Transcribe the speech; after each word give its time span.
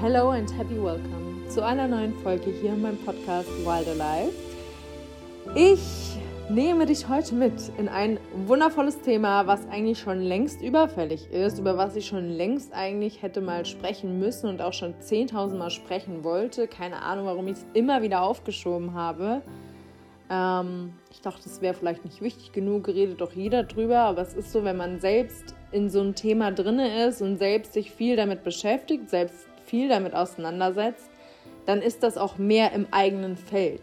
Hello 0.00 0.30
and 0.30 0.50
happy 0.56 0.82
welcome 0.82 1.46
zu 1.50 1.62
einer 1.62 1.86
neuen 1.86 2.14
Folge 2.22 2.50
hier 2.50 2.72
in 2.72 2.80
meinem 2.80 2.96
Podcast 2.96 3.50
Wild 3.66 3.86
Alive. 3.86 4.32
Ich 5.54 6.16
nehme 6.48 6.86
dich 6.86 7.06
heute 7.06 7.34
mit 7.34 7.70
in 7.76 7.86
ein 7.86 8.18
wundervolles 8.46 9.02
Thema, 9.02 9.46
was 9.46 9.68
eigentlich 9.68 9.98
schon 9.98 10.22
längst 10.22 10.62
überfällig 10.62 11.30
ist, 11.30 11.58
über 11.58 11.76
was 11.76 11.96
ich 11.96 12.06
schon 12.06 12.30
längst 12.30 12.72
eigentlich 12.72 13.20
hätte 13.20 13.42
mal 13.42 13.66
sprechen 13.66 14.18
müssen 14.18 14.48
und 14.48 14.62
auch 14.62 14.72
schon 14.72 14.94
10.000 14.94 15.56
Mal 15.56 15.68
sprechen 15.68 16.24
wollte. 16.24 16.66
Keine 16.66 17.02
Ahnung, 17.02 17.26
warum 17.26 17.46
ich 17.48 17.58
es 17.58 17.66
immer 17.74 18.00
wieder 18.00 18.22
aufgeschoben 18.22 18.94
habe. 18.94 19.42
Ähm, 20.30 20.94
ich 21.10 21.20
dachte, 21.20 21.42
es 21.44 21.60
wäre 21.60 21.74
vielleicht 21.74 22.06
nicht 22.06 22.22
wichtig 22.22 22.52
genug, 22.52 22.88
redet 22.88 23.20
doch 23.20 23.32
jeder 23.32 23.64
drüber, 23.64 23.98
aber 23.98 24.22
es 24.22 24.32
ist 24.32 24.50
so, 24.50 24.64
wenn 24.64 24.78
man 24.78 24.98
selbst 24.98 25.54
in 25.72 25.90
so 25.90 26.00
ein 26.00 26.14
Thema 26.14 26.52
drinne 26.52 27.06
ist 27.06 27.20
und 27.20 27.36
selbst 27.36 27.74
sich 27.74 27.90
viel 27.90 28.16
damit 28.16 28.44
beschäftigt, 28.44 29.10
selbst 29.10 29.49
viel 29.70 29.88
damit 29.88 30.14
auseinandersetzt, 30.14 31.08
dann 31.64 31.80
ist 31.80 32.02
das 32.02 32.18
auch 32.18 32.38
mehr 32.38 32.72
im 32.72 32.86
eigenen 32.90 33.36
Feld. 33.36 33.82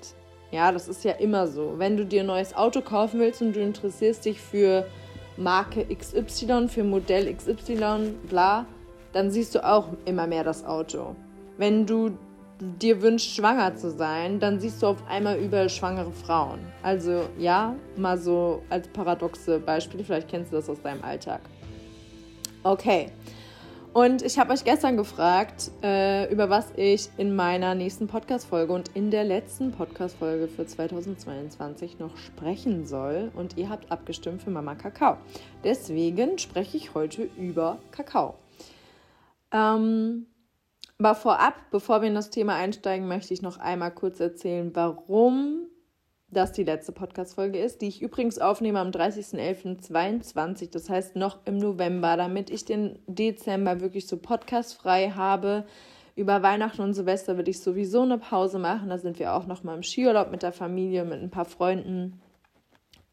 Ja, 0.52 0.72
das 0.72 0.88
ist 0.88 1.04
ja 1.04 1.13
immer 1.13 1.48
so. 1.48 1.76
Wenn 1.77 1.98
du 1.98 2.05
dir 2.05 2.22
ein 2.22 2.27
neues 2.27 2.55
Auto 2.55 2.82
kaufen 2.82 3.20
willst 3.20 3.41
und 3.41 3.55
du 3.55 3.62
interessierst 3.62 4.26
dich 4.26 4.41
für 4.41 4.86
Marke 5.38 5.86
XY, 5.86 6.68
für 6.68 6.84
Modell 6.84 7.34
XY, 7.34 8.13
bla, 8.30 8.66
dann 9.13 9.32
siehst 9.32 9.55
du 9.55 9.66
auch 9.66 9.88
immer 10.05 10.27
mehr 10.27 10.44
das 10.44 10.66
Auto. 10.66 11.16
Wenn 11.58 11.86
du 11.86 12.12
dir 12.60 13.02
wünscht, 13.02 13.35
schwanger 13.35 13.76
zu 13.76 13.91
sein, 13.91 14.40
dann 14.40 14.60
siehst 14.60 14.82
du 14.82 14.88
auf 14.88 15.08
einmal 15.08 15.38
überall 15.38 15.70
schwangere 15.70 16.12
Frauen. 16.12 16.60
Also 16.82 17.24
ja, 17.38 17.76
mal 17.96 18.18
so 18.18 18.63
als 18.70 18.88
paradoxe 18.90 19.60
Beispiel, 19.60 20.04
vielleicht 20.04 20.27
kennst 20.27 20.52
du 20.52 20.58
das 20.58 20.70
aus 20.70 20.82
deinem 20.82 21.04
Alltag. 21.04 21.41
Okay. 22.63 23.12
Und 23.98 24.21
ich 24.21 24.37
habe 24.37 24.53
euch 24.53 24.63
gestern 24.63 24.95
gefragt, 24.95 25.71
äh, 25.81 26.31
über 26.31 26.51
was 26.51 26.71
ich 26.76 27.09
in 27.17 27.35
meiner 27.35 27.73
nächsten 27.73 28.05
Podcast-Folge 28.05 28.71
und 28.71 28.90
in 28.93 29.09
der 29.09 29.23
letzten 29.23 29.71
Podcast-Folge 29.71 30.48
für 30.48 30.67
2022 30.67 31.98
noch 31.98 32.15
sprechen 32.15 32.85
soll. 32.85 33.31
Und 33.34 33.57
ihr 33.57 33.70
habt 33.70 33.91
abgestimmt 33.91 34.43
für 34.43 34.51
Mama 34.51 34.75
Kakao. 34.75 35.18
Deswegen 35.63 36.37
spreche 36.37 36.77
ich 36.77 36.93
heute 36.93 37.27
über 37.40 37.79
Kakao. 37.90 38.35
Ähm, 39.51 40.27
aber 40.99 41.15
vorab, 41.15 41.55
bevor 41.71 42.01
wir 42.01 42.07
in 42.07 42.13
das 42.13 42.29
Thema 42.29 42.53
einsteigen, 42.53 43.07
möchte 43.07 43.34
ich 43.34 43.41
noch 43.41 43.57
einmal 43.57 43.90
kurz 43.90 44.20
erzählen, 44.20 44.70
warum 44.75 45.66
das 46.30 46.52
die 46.52 46.64
letzte 46.64 46.92
Podcast-Folge 46.92 47.60
ist, 47.60 47.82
die 47.82 47.88
ich 47.88 48.02
übrigens 48.02 48.38
aufnehme 48.38 48.80
am 48.80 48.90
30.11.22, 48.90 50.72
das 50.72 50.90
heißt 50.90 51.16
noch 51.16 51.40
im 51.46 51.58
November, 51.58 52.18
damit 52.18 52.50
ich 52.50 52.66
den 52.66 53.00
Dezember 53.08 53.80
wirklich 53.80 54.08
so 54.08 54.18
podcastfrei 54.18 55.12
habe. 55.12 55.66
Über 56.16 56.42
Weihnachten 56.44 56.82
und 56.82 56.94
Silvester 56.94 57.38
würde 57.38 57.52
ich 57.52 57.62
sowieso 57.62 58.02
eine 58.02 58.18
Pause 58.18 58.60
machen. 58.60 58.90
Da 58.90 58.98
sind 58.98 59.20
wir 59.20 59.34
auch 59.34 59.46
noch 59.46 59.64
mal 59.64 59.76
im 59.76 59.84
Skiurlaub 59.84 60.32
mit 60.32 60.44
der 60.44 60.52
Familie, 60.52 61.05
mit 61.05 61.22
ein 61.22 61.30
paar 61.30 61.46
Freunden. 61.46 62.20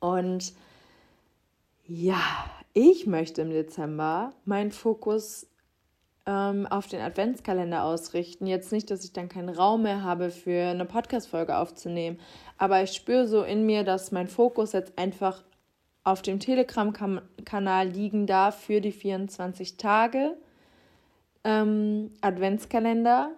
Und 0.01 0.55
ja, 1.87 2.23
ich 2.73 3.07
möchte 3.07 3.43
im 3.43 3.51
Dezember 3.51 4.33
meinen 4.45 4.73
Fokus 4.73 5.47
ähm, 6.27 6.67
auf 6.67 6.87
den 6.87 7.01
Adventskalender 7.01 7.85
ausrichten. 7.85 8.47
Jetzt 8.47 8.73
nicht, 8.73 8.91
dass 8.91 9.05
ich 9.05 9.13
dann 9.13 9.29
keinen 9.29 9.51
Raum 9.51 9.83
mehr 9.83 10.03
habe 10.03 10.31
für 10.31 10.71
eine 10.71 10.85
Podcast-Folge 10.85 11.57
aufzunehmen, 11.57 12.19
aber 12.59 12.83
ich 12.83 12.93
spüre 12.93 13.27
so 13.27 13.43
in 13.43 13.67
mir, 13.67 13.85
dass 13.85 14.13
mein 14.13 14.29
Fokus 14.29 14.73
jetzt 14.73 14.99
einfach 14.99 15.43
auf 16.05 16.23
dem 16.23 16.39
Telegram-Kanal 16.39 17.89
liegen 17.89 18.27
darf 18.27 18.61
für 18.61 18.81
die 18.81 18.93
24 18.93 19.77
Tage 19.79 20.37
ähm, 21.45 22.11
Adventskalender, 22.21 23.31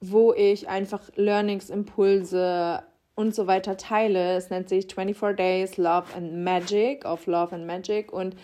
wo 0.00 0.32
ich 0.32 0.68
einfach 0.68 1.02
Learnings, 1.16 1.70
Impulse 1.70 2.82
und 3.14 3.34
so 3.34 3.46
weiter 3.46 3.76
teile. 3.76 4.36
Es 4.36 4.50
nennt 4.50 4.68
sich 4.68 4.86
24 4.92 5.36
Days 5.36 5.76
Love 5.76 6.14
and 6.14 6.44
Magic, 6.44 7.04
of 7.04 7.26
Love 7.26 7.54
and 7.54 7.66
Magic 7.66 8.12
und 8.12 8.36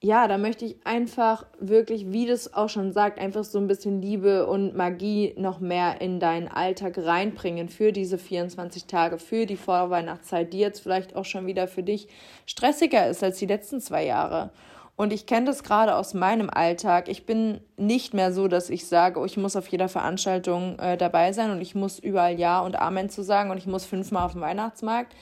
ja, 0.00 0.28
da 0.28 0.38
möchte 0.38 0.64
ich 0.64 0.76
einfach 0.84 1.44
wirklich, 1.58 2.12
wie 2.12 2.26
das 2.26 2.54
auch 2.54 2.68
schon 2.68 2.92
sagt, 2.92 3.18
einfach 3.18 3.42
so 3.42 3.58
ein 3.58 3.66
bisschen 3.66 4.00
Liebe 4.00 4.46
und 4.46 4.76
Magie 4.76 5.34
noch 5.36 5.58
mehr 5.58 6.00
in 6.00 6.20
deinen 6.20 6.46
Alltag 6.46 6.96
reinbringen 6.98 7.68
für 7.68 7.90
diese 7.90 8.16
24 8.16 8.86
Tage, 8.86 9.18
für 9.18 9.44
die 9.44 9.56
Vorweihnachtszeit, 9.56 10.52
die 10.52 10.60
jetzt 10.60 10.80
vielleicht 10.80 11.16
auch 11.16 11.24
schon 11.24 11.46
wieder 11.46 11.66
für 11.66 11.82
dich 11.82 12.06
stressiger 12.46 13.08
ist 13.08 13.24
als 13.24 13.38
die 13.38 13.46
letzten 13.46 13.80
zwei 13.80 14.04
Jahre. 14.06 14.50
Und 14.94 15.12
ich 15.12 15.26
kenne 15.26 15.46
das 15.46 15.64
gerade 15.64 15.96
aus 15.96 16.14
meinem 16.14 16.48
Alltag. 16.48 17.08
Ich 17.08 17.26
bin 17.26 17.60
nicht 17.76 18.14
mehr 18.14 18.32
so, 18.32 18.46
dass 18.46 18.70
ich 18.70 18.86
sage, 18.86 19.18
oh, 19.18 19.24
ich 19.24 19.36
muss 19.36 19.56
auf 19.56 19.66
jeder 19.66 19.88
Veranstaltung 19.88 20.78
äh, 20.78 20.96
dabei 20.96 21.32
sein 21.32 21.50
und 21.50 21.60
ich 21.60 21.74
muss 21.74 21.98
überall 21.98 22.38
Ja 22.38 22.60
und 22.60 22.78
Amen 22.78 23.08
zu 23.08 23.22
sagen 23.22 23.50
und 23.50 23.58
ich 23.58 23.66
muss 23.66 23.84
fünfmal 23.84 24.26
auf 24.26 24.32
den 24.32 24.42
Weihnachtsmarkt 24.42 25.14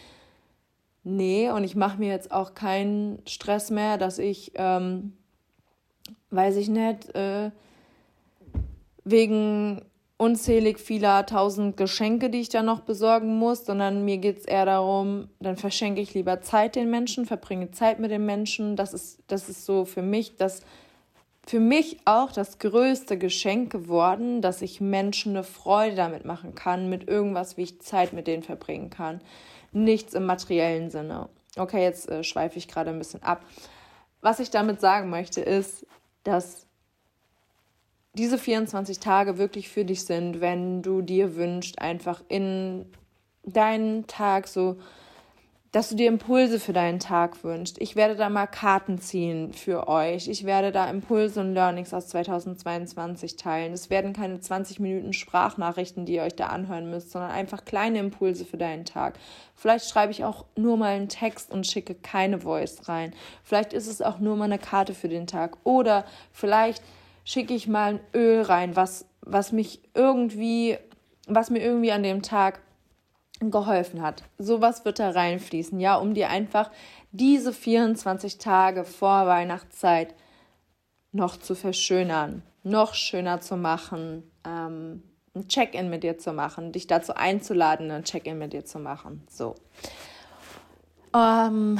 Nee, 1.09 1.51
und 1.51 1.63
ich 1.63 1.77
mache 1.77 1.99
mir 1.99 2.09
jetzt 2.09 2.33
auch 2.33 2.55
keinen 2.55 3.23
Stress 3.29 3.71
mehr, 3.71 3.97
dass 3.97 4.19
ich, 4.19 4.51
ähm, 4.57 5.13
weiß 6.31 6.57
ich 6.57 6.69
nicht, 6.69 7.15
äh, 7.15 7.53
wegen 9.05 9.83
unzählig 10.17 10.81
vieler 10.81 11.25
tausend 11.25 11.77
Geschenke, 11.77 12.29
die 12.29 12.41
ich 12.41 12.49
da 12.49 12.65
noch 12.65 12.81
besorgen 12.81 13.39
muss, 13.39 13.65
sondern 13.65 14.05
mir 14.05 14.19
geht 14.19 14.39
es 14.39 14.47
eher 14.47 14.67
darum, 14.67 15.29
dann 15.39 15.57
verschenke 15.57 16.01
ich 16.01 16.13
lieber 16.13 16.41
Zeit 16.41 16.75
den 16.75 16.91
Menschen, 16.91 17.25
verbringe 17.25 17.71
Zeit 17.71 18.01
mit 18.01 18.11
den 18.11 18.27
Menschen. 18.27 18.75
Das 18.75 18.93
ist, 18.93 19.21
das 19.29 19.49
ist 19.49 19.65
so 19.65 19.85
für 19.85 20.03
mich 20.03 20.37
das 20.37 20.63
für 21.47 21.61
mich 21.61 21.99
auch 22.05 22.33
das 22.33 22.59
größte 22.59 23.17
Geschenk 23.17 23.71
geworden, 23.71 24.43
dass 24.43 24.61
ich 24.61 24.81
Menschen 24.81 25.37
eine 25.37 25.45
Freude 25.45 25.95
damit 25.95 26.25
machen 26.25 26.57
kann, 26.57 26.91
mit 26.91 27.07
irgendwas, 27.07 27.57
wie 27.57 27.63
ich 27.63 27.81
Zeit 27.81 28.13
mit 28.13 28.27
denen 28.27 28.43
verbringen 28.43 28.91
kann 28.91 29.21
nichts 29.77 30.15
im 30.15 30.27
materiellen 30.27 30.91
Sinne. 30.91 31.29
Okay, 31.57 31.83
jetzt 31.83 32.09
äh, 32.09 32.25
schweife 32.25 32.59
ich 32.59 32.67
gerade 32.67 32.91
ein 32.91 32.99
bisschen 32.99 33.23
ab. 33.23 33.45
Was 34.21 34.41
ich 34.41 34.51
damit 34.51 34.81
sagen 34.81 35.11
möchte, 35.11 35.41
ist, 35.41 35.87
dass 36.25 36.67
diese 38.15 38.39
24 38.39 38.99
Tage 38.99 39.39
wirklich 39.39 39.69
für 39.69 39.85
dich 39.85 40.05
sind, 40.05 40.41
wenn 40.41 40.83
du 40.83 41.03
dir 41.03 41.37
wünschst, 41.37 41.79
einfach 41.81 42.23
in 42.29 42.87
deinen 43.45 44.07
Tag 44.07 44.49
so 44.49 44.79
dass 45.77 45.91
du 45.91 45.95
dir 45.95 46.09
Impulse 46.09 46.59
für 46.59 46.73
deinen 46.73 47.01
Tag 47.01 47.45
wünschst. 47.45 47.77
Ich 47.83 47.97
werde 47.97 48.17
da 48.17 48.31
mal 48.31 48.47
Karten 48.47 48.99
ziehen 48.99 49.53
für 49.53 49.89
euch. 49.89 50.27
Ich 50.27 50.47
werde 50.47 50.73
da 50.73 50.89
Impulse 50.89 51.39
und 51.41 51.53
Learnings 51.53 51.93
aus 51.93 52.09
2022 52.09 53.37
teilen. 53.37 53.75
Es 53.75 53.91
werden 53.91 54.15
keine 54.15 54.41
20 54.41 54.81
Minuten 54.81 55.13
Sprachnachrichten, 55.13 56.07
die 56.07 56.15
ihr 56.15 56.23
euch 56.23 56.35
da 56.35 56.47
anhören 56.47 56.89
müsst, 56.89 57.11
sondern 57.11 57.31
einfach 57.31 57.67
kleine 57.67 57.99
Impulse 57.99 58.47
für 58.47 58.57
deinen 58.57 58.87
Tag. 58.87 59.19
Vielleicht 59.55 59.91
schreibe 59.91 60.13
ich 60.13 60.25
auch 60.25 60.47
nur 60.57 60.79
mal 60.79 60.95
einen 60.95 61.11
Text 61.11 61.53
und 61.53 61.67
schicke 61.67 61.95
keine 61.95 62.41
Voice 62.41 62.89
rein. 62.89 63.13
Vielleicht 63.43 63.75
ist 63.75 63.87
es 63.87 64.01
auch 64.01 64.19
nur 64.19 64.35
mal 64.37 64.45
eine 64.45 64.59
Karte 64.59 64.95
für 64.95 65.09
den 65.09 65.27
Tag. 65.27 65.59
Oder 65.65 66.07
vielleicht 66.33 66.83
schicke 67.27 67.53
ich 67.53 67.69
mal 67.69 67.97
ein 67.97 68.01
Öl 68.15 68.41
rein, 68.41 68.77
was, 68.77 69.05
was 69.21 69.53
mich 69.53 69.83
irgendwie, 69.93 70.79
was 71.27 71.51
mir 71.51 71.61
irgendwie 71.61 71.93
an 71.93 72.03
dem 72.03 72.23
Tag 72.23 72.63
geholfen 73.41 74.03
hat. 74.03 74.23
Sowas 74.39 74.85
wird 74.85 74.99
da 74.99 75.11
reinfließen, 75.11 75.79
ja, 75.81 75.97
um 75.97 76.15
dir 76.15 76.31
einfach 76.31 76.71
diese 77.13 77.53
24 77.53 78.39
Tage 78.39 78.85
vor 78.85 79.27
Weihnachtszeit 79.27 80.15
noch 81.13 81.37
zu 81.37 81.55
verschönern, 81.55 82.43
noch 82.63 82.95
schöner 82.95 83.41
zu 83.41 83.57
machen, 83.57 84.31
ähm, 84.45 85.03
ein 85.35 85.49
Check-in 85.49 85.91
mit 85.91 86.03
dir 86.03 86.19
zu 86.19 86.33
machen, 86.33 86.73
dich 86.73 86.87
dazu 86.87 87.15
einzuladen, 87.15 87.91
ein 87.91 88.05
Check-in 88.05 88.39
mit 88.39 88.53
dir 88.53 88.65
zu 88.65 88.79
machen. 88.79 89.27
So. 89.31 89.55
Ähm, 91.15 91.79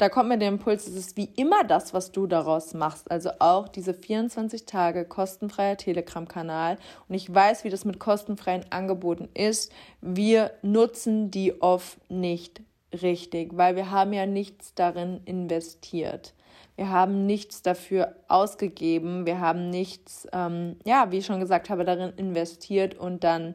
da 0.00 0.08
kommt 0.08 0.30
mir 0.30 0.38
der 0.38 0.48
Impuls, 0.48 0.86
es 0.86 0.94
ist 0.96 1.16
wie 1.18 1.28
immer 1.36 1.62
das, 1.62 1.92
was 1.92 2.10
du 2.10 2.26
daraus 2.26 2.72
machst. 2.72 3.10
Also 3.10 3.32
auch 3.38 3.68
diese 3.68 3.92
24 3.92 4.64
Tage 4.64 5.04
kostenfreier 5.04 5.76
Telegram-Kanal. 5.76 6.78
Und 7.06 7.14
ich 7.14 7.32
weiß, 7.32 7.64
wie 7.64 7.70
das 7.70 7.84
mit 7.84 7.98
kostenfreien 7.98 8.64
Angeboten 8.70 9.28
ist. 9.34 9.70
Wir 10.00 10.52
nutzen 10.62 11.30
die 11.30 11.60
oft 11.60 11.98
nicht 12.10 12.62
richtig, 13.02 13.56
weil 13.58 13.76
wir 13.76 13.90
haben 13.90 14.14
ja 14.14 14.24
nichts 14.24 14.74
darin 14.74 15.20
investiert. 15.26 16.32
Wir 16.76 16.88
haben 16.88 17.26
nichts 17.26 17.60
dafür 17.60 18.14
ausgegeben. 18.26 19.26
Wir 19.26 19.38
haben 19.40 19.68
nichts, 19.68 20.26
ähm, 20.32 20.76
ja, 20.86 21.10
wie 21.10 21.18
ich 21.18 21.26
schon 21.26 21.40
gesagt 21.40 21.68
habe, 21.68 21.84
darin 21.84 22.14
investiert 22.16 22.94
und 22.94 23.22
dann 23.22 23.54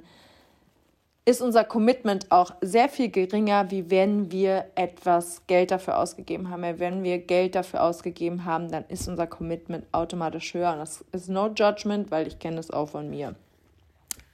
ist 1.26 1.42
unser 1.42 1.64
Commitment 1.64 2.32
auch 2.32 2.52
sehr 2.62 2.88
viel 2.88 3.10
geringer, 3.10 3.72
wie 3.72 3.90
wenn 3.90 4.32
wir 4.32 4.66
etwas 4.76 5.42
Geld 5.48 5.72
dafür 5.72 5.98
ausgegeben 5.98 6.52
haben. 6.52 6.62
Wenn 6.80 7.04
wir 7.04 7.18
Geld 7.18 7.56
dafür 7.56 7.84
ausgegeben 7.84 8.46
haben, 8.46 8.70
dann 8.70 8.86
ist 8.90 9.08
unser 9.08 9.26
Commitment 9.26 9.86
automatisch 9.92 10.54
höher. 10.54 10.74
Und 10.74 10.80
das 10.80 11.04
ist 11.12 11.30
no 11.30 11.48
judgment, 11.48 12.12
weil 12.12 12.28
ich 12.28 12.38
kenne 12.38 12.60
es 12.60 12.70
auch 12.70 12.90
von 12.90 13.10
mir. 13.10 13.34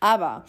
Aber 0.02 0.44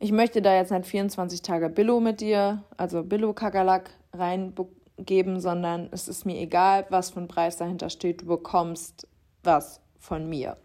ich 0.00 0.10
möchte 0.10 0.42
da 0.42 0.52
jetzt 0.52 0.72
nicht 0.72 0.86
24 0.86 1.42
Tage 1.42 1.68
Billo 1.68 2.00
mit 2.00 2.20
dir, 2.20 2.64
also 2.76 3.04
Billo 3.04 3.32
Kakerlak 3.32 3.90
reingeben, 4.12 5.40
sondern 5.40 5.88
es 5.92 6.08
ist 6.08 6.26
mir 6.26 6.38
egal, 6.40 6.86
was 6.90 7.10
für 7.10 7.20
ein 7.20 7.28
Preis 7.28 7.56
dahinter 7.56 7.88
steht. 7.88 8.22
Du 8.22 8.26
bekommst 8.26 9.06
was 9.44 9.80
von 10.00 10.28
mir. 10.28 10.56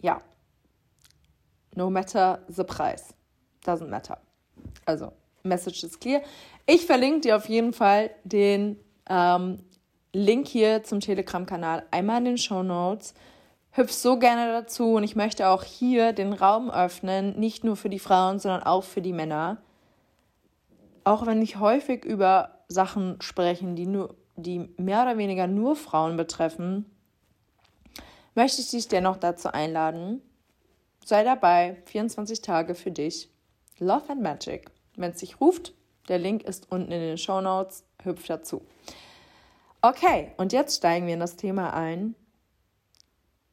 Ja, 0.00 0.20
no 1.76 1.90
matter 1.90 2.40
the 2.48 2.64
price. 2.64 3.14
Doesn't 3.64 3.88
matter. 3.88 4.18
Also, 4.84 5.12
Message 5.42 5.84
is 5.84 5.98
clear. 5.98 6.22
Ich 6.66 6.86
verlinke 6.86 7.20
dir 7.20 7.36
auf 7.36 7.48
jeden 7.48 7.72
Fall 7.72 8.10
den 8.24 8.78
ähm, 9.08 9.58
Link 10.12 10.46
hier 10.46 10.82
zum 10.84 11.00
Telegram-Kanal 11.00 11.84
einmal 11.90 12.18
in 12.18 12.24
den 12.24 12.38
Show 12.38 12.62
Notes. 12.62 13.14
Hüpf 13.72 13.90
so 13.90 14.18
gerne 14.18 14.52
dazu 14.52 14.94
und 14.94 15.04
ich 15.04 15.16
möchte 15.16 15.48
auch 15.48 15.64
hier 15.64 16.12
den 16.12 16.34
Raum 16.34 16.70
öffnen, 16.70 17.38
nicht 17.38 17.64
nur 17.64 17.76
für 17.76 17.88
die 17.88 17.98
Frauen, 17.98 18.38
sondern 18.38 18.62
auch 18.62 18.84
für 18.84 19.00
die 19.00 19.14
Männer. 19.14 19.62
Auch 21.04 21.26
wenn 21.26 21.40
ich 21.40 21.58
häufig 21.58 22.04
über 22.04 22.58
Sachen 22.68 23.20
sprechen, 23.22 23.74
die 23.74 23.86
nur, 23.86 24.14
die 24.36 24.68
mehr 24.76 25.02
oder 25.02 25.16
weniger 25.16 25.46
nur 25.46 25.74
Frauen 25.74 26.18
betreffen, 26.18 26.84
möchte 28.34 28.60
ich 28.60 28.70
dich 28.70 28.88
dennoch 28.88 29.16
dazu 29.16 29.48
einladen. 29.48 30.20
Sei 31.04 31.24
dabei, 31.24 31.82
24 31.86 32.42
Tage 32.42 32.74
für 32.74 32.90
dich. 32.90 33.31
Love 33.78 34.10
and 34.10 34.22
Magic. 34.22 34.70
Wenn 34.96 35.12
es 35.12 35.18
dich 35.18 35.40
ruft, 35.40 35.74
der 36.08 36.18
Link 36.18 36.42
ist 36.42 36.70
unten 36.70 36.92
in 36.92 37.00
den 37.00 37.18
Show 37.18 37.40
Notes. 37.40 37.84
Hüpf 38.02 38.26
dazu. 38.26 38.62
Okay, 39.80 40.32
und 40.36 40.52
jetzt 40.52 40.76
steigen 40.76 41.06
wir 41.06 41.14
in 41.14 41.20
das 41.20 41.36
Thema 41.36 41.72
ein. 41.74 42.14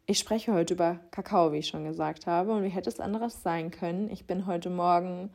Ich 0.06 0.19
spreche 0.19 0.54
heute 0.54 0.74
über 0.74 1.00
Kakao, 1.12 1.51
wie 1.51 1.57
ich 1.57 1.68
schon 1.68 1.86
gesagt 1.86 2.27
habe. 2.27 2.51
Und 2.51 2.63
wie 2.63 2.69
hätte 2.69 2.89
es 2.89 3.00
anderes 3.00 3.44
sein 3.44 3.71
können? 3.71 4.10
Ich 4.10 4.25
bin 4.25 4.48
heute 4.48 4.69
Morgen 4.69 5.31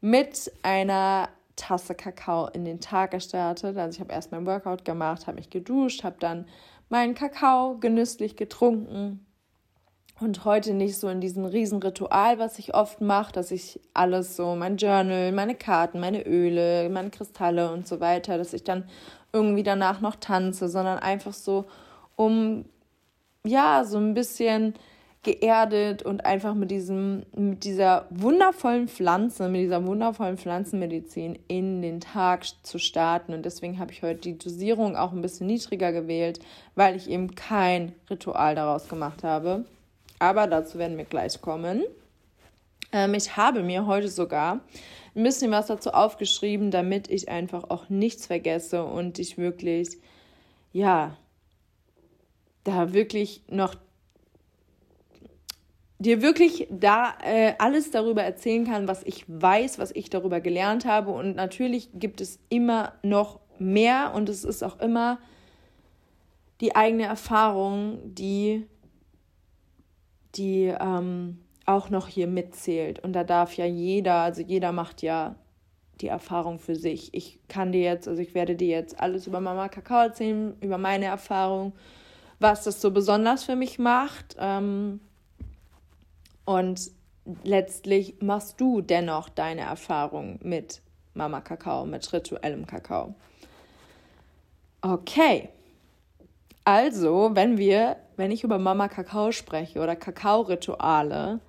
mit 0.00 0.52
einer 0.62 1.28
Tasse 1.56 1.94
Kakao 1.94 2.48
in 2.48 2.64
den 2.64 2.80
Tag 2.80 3.10
gestartet. 3.12 3.76
Also 3.76 3.96
ich 3.96 4.00
habe 4.00 4.12
erst 4.12 4.32
mein 4.32 4.46
Workout 4.46 4.84
gemacht, 4.84 5.26
habe 5.26 5.36
mich 5.36 5.50
geduscht, 5.50 6.04
habe 6.04 6.16
dann 6.18 6.46
meinen 6.88 7.14
Kakao 7.14 7.78
genüsslich 7.78 8.36
getrunken. 8.36 9.26
Und 10.20 10.44
heute 10.44 10.74
nicht 10.74 10.98
so 10.98 11.08
in 11.08 11.22
diesem 11.22 11.46
riesen 11.46 11.82
Ritual, 11.82 12.38
was 12.38 12.58
ich 12.58 12.74
oft 12.74 13.00
mache, 13.00 13.32
dass 13.32 13.50
ich 13.50 13.80
alles 13.94 14.36
so, 14.36 14.54
mein 14.54 14.76
Journal, 14.76 15.32
meine 15.32 15.54
Karten, 15.54 15.98
meine 15.98 16.26
Öle, 16.26 16.90
meine 16.90 17.08
Kristalle 17.08 17.72
und 17.72 17.88
so 17.88 18.00
weiter, 18.00 18.36
dass 18.36 18.52
ich 18.52 18.62
dann 18.62 18.84
irgendwie 19.32 19.62
danach 19.62 20.02
noch 20.02 20.16
tanze, 20.16 20.68
sondern 20.68 20.98
einfach 20.98 21.32
so, 21.32 21.64
um 22.16 22.66
ja, 23.44 23.84
so 23.84 23.96
ein 23.96 24.12
bisschen 24.12 24.74
geerdet 25.22 26.02
und 26.02 26.26
einfach 26.26 26.54
mit 26.54 26.70
diesem, 26.70 27.24
mit 27.34 27.64
dieser 27.64 28.06
wundervollen 28.10 28.88
Pflanze, 28.88 29.48
mit 29.48 29.62
dieser 29.62 29.86
wundervollen 29.86 30.36
Pflanzenmedizin 30.36 31.38
in 31.48 31.80
den 31.80 32.00
Tag 32.00 32.44
zu 32.62 32.78
starten. 32.78 33.32
Und 33.32 33.46
deswegen 33.46 33.78
habe 33.78 33.92
ich 33.92 34.02
heute 34.02 34.20
die 34.20 34.38
Dosierung 34.38 34.96
auch 34.96 35.12
ein 35.12 35.22
bisschen 35.22 35.46
niedriger 35.46 35.92
gewählt, 35.92 36.40
weil 36.74 36.94
ich 36.94 37.08
eben 37.08 37.34
kein 37.34 37.92
Ritual 38.10 38.54
daraus 38.54 38.88
gemacht 38.88 39.24
habe. 39.24 39.64
Aber 40.20 40.46
dazu 40.46 40.78
werden 40.78 40.96
wir 40.96 41.04
gleich 41.04 41.40
kommen. 41.40 41.82
Ähm, 42.92 43.14
ich 43.14 43.36
habe 43.36 43.64
mir 43.64 43.86
heute 43.86 44.08
sogar 44.08 44.60
ein 45.16 45.22
bisschen 45.24 45.50
was 45.50 45.66
dazu 45.66 45.90
aufgeschrieben, 45.90 46.70
damit 46.70 47.10
ich 47.10 47.28
einfach 47.28 47.64
auch 47.70 47.88
nichts 47.88 48.26
vergesse 48.26 48.84
und 48.84 49.18
ich 49.18 49.38
wirklich, 49.38 49.98
ja, 50.72 51.16
da 52.62 52.92
wirklich 52.92 53.42
noch 53.48 53.74
dir 55.98 56.22
wirklich 56.22 56.66
da 56.70 57.14
äh, 57.22 57.54
alles 57.58 57.90
darüber 57.90 58.22
erzählen 58.22 58.64
kann, 58.66 58.88
was 58.88 59.02
ich 59.02 59.24
weiß, 59.28 59.78
was 59.78 59.90
ich 59.94 60.10
darüber 60.10 60.40
gelernt 60.40 60.84
habe. 60.84 61.10
Und 61.10 61.36
natürlich 61.36 61.90
gibt 61.94 62.20
es 62.20 62.38
immer 62.48 62.94
noch 63.02 63.40
mehr 63.58 64.12
und 64.14 64.28
es 64.28 64.44
ist 64.44 64.62
auch 64.62 64.80
immer 64.80 65.18
die 66.60 66.74
eigene 66.74 67.04
Erfahrung, 67.04 67.98
die, 68.04 68.66
die 70.36 70.74
ähm, 70.80 71.38
auch 71.66 71.90
noch 71.90 72.08
hier 72.08 72.26
mitzählt. 72.26 72.98
Und 73.00 73.12
da 73.12 73.24
darf 73.24 73.56
ja 73.56 73.66
jeder, 73.66 74.16
also 74.16 74.42
jeder 74.42 74.72
macht 74.72 75.02
ja 75.02 75.36
die 76.00 76.08
Erfahrung 76.08 76.58
für 76.58 76.76
sich. 76.76 77.12
Ich 77.12 77.38
kann 77.48 77.72
dir 77.72 77.82
jetzt, 77.82 78.08
also 78.08 78.20
ich 78.20 78.34
werde 78.34 78.56
dir 78.56 78.68
jetzt 78.68 78.98
alles 79.00 79.26
über 79.26 79.40
Mama 79.40 79.68
Kakao 79.68 80.02
erzählen, 80.02 80.54
über 80.60 80.78
meine 80.78 81.06
Erfahrung, 81.06 81.72
was 82.38 82.64
das 82.64 82.80
so 82.80 82.90
besonders 82.90 83.44
für 83.44 83.56
mich 83.56 83.78
macht. 83.78 84.36
Ähm, 84.38 85.00
und 86.44 86.90
letztlich 87.44 88.16
machst 88.20 88.60
du 88.60 88.80
dennoch 88.80 89.28
deine 89.28 89.62
Erfahrung 89.62 90.38
mit 90.42 90.80
Mama 91.14 91.40
Kakao, 91.40 91.86
mit 91.86 92.12
rituellem 92.12 92.66
Kakao. 92.66 93.14
Okay. 94.80 95.50
Also, 96.64 97.30
wenn 97.34 97.58
wir, 97.58 97.96
wenn 98.20 98.30
ich 98.30 98.44
über 98.44 98.58
Mama 98.58 98.88
Kakao 98.88 99.32
spreche 99.32 99.80
oder 99.80 99.96
Kakao-Rituale, 99.96 101.40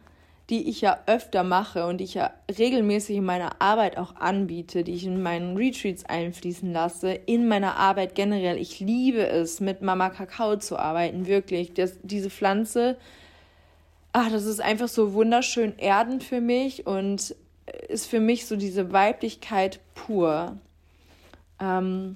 die 0.49 0.69
ich 0.69 0.79
ja 0.79 0.99
öfter 1.05 1.43
mache 1.43 1.85
und 1.85 1.97
die 1.97 2.05
ich 2.05 2.13
ja 2.13 2.31
regelmäßig 2.57 3.17
in 3.17 3.25
meiner 3.25 3.61
Arbeit 3.61 3.97
auch 3.97 4.15
anbiete, 4.15 4.85
die 4.85 4.93
ich 4.93 5.05
in 5.05 5.21
meinen 5.21 5.57
Retreats 5.57 6.05
einfließen 6.05 6.71
lasse, 6.71 7.11
in 7.11 7.47
meiner 7.49 7.75
Arbeit 7.75 8.15
generell. 8.15 8.57
Ich 8.57 8.79
liebe 8.79 9.27
es, 9.27 9.59
mit 9.59 9.81
Mama 9.81 10.09
Kakao 10.09 10.55
zu 10.55 10.77
arbeiten, 10.77 11.27
wirklich. 11.27 11.73
Das, 11.73 11.97
diese 12.03 12.29
Pflanze, 12.29 12.97
ach, 14.13 14.31
das 14.31 14.45
ist 14.45 14.61
einfach 14.61 14.87
so 14.87 15.13
wunderschön 15.13 15.77
erdend 15.77 16.23
für 16.23 16.39
mich 16.39 16.87
und 16.87 17.35
ist 17.89 18.07
für 18.07 18.21
mich 18.21 18.45
so 18.45 18.55
diese 18.55 18.93
Weiblichkeit 18.93 19.81
pur. 19.93 20.57
Ähm, 21.59 22.15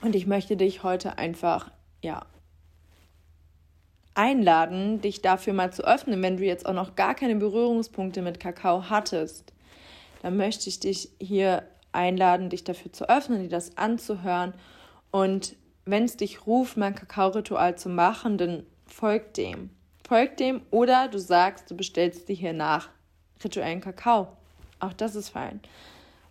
und 0.00 0.16
ich 0.16 0.26
möchte 0.26 0.56
dich 0.56 0.82
heute 0.82 1.16
einfach, 1.16 1.70
ja, 2.02 2.26
einladen, 4.18 5.00
dich 5.00 5.22
dafür 5.22 5.52
mal 5.52 5.72
zu 5.72 5.84
öffnen, 5.84 6.20
wenn 6.22 6.36
du 6.36 6.44
jetzt 6.44 6.66
auch 6.66 6.74
noch 6.74 6.96
gar 6.96 7.14
keine 7.14 7.36
Berührungspunkte 7.36 8.20
mit 8.20 8.40
Kakao 8.40 8.90
hattest. 8.90 9.52
Dann 10.22 10.36
möchte 10.36 10.68
ich 10.68 10.80
dich 10.80 11.10
hier 11.20 11.62
einladen, 11.92 12.50
dich 12.50 12.64
dafür 12.64 12.92
zu 12.92 13.08
öffnen, 13.08 13.42
dir 13.42 13.48
das 13.48 13.78
anzuhören. 13.78 14.54
Und 15.12 15.54
wenn 15.84 16.04
es 16.04 16.16
dich 16.16 16.46
ruft, 16.46 16.76
mein 16.76 16.96
Kakao-Ritual 16.96 17.78
zu 17.78 17.88
machen, 17.88 18.38
dann 18.38 18.66
folg 18.86 19.34
dem. 19.34 19.70
Folg 20.06 20.36
dem 20.36 20.62
oder 20.72 21.06
du 21.06 21.18
sagst, 21.20 21.70
du 21.70 21.76
bestellst 21.76 22.28
dir 22.28 22.34
hier 22.34 22.52
nach 22.52 22.88
rituellen 23.44 23.80
Kakao. 23.80 24.26
Auch 24.80 24.94
das 24.94 25.14
ist 25.14 25.28
fein. 25.28 25.60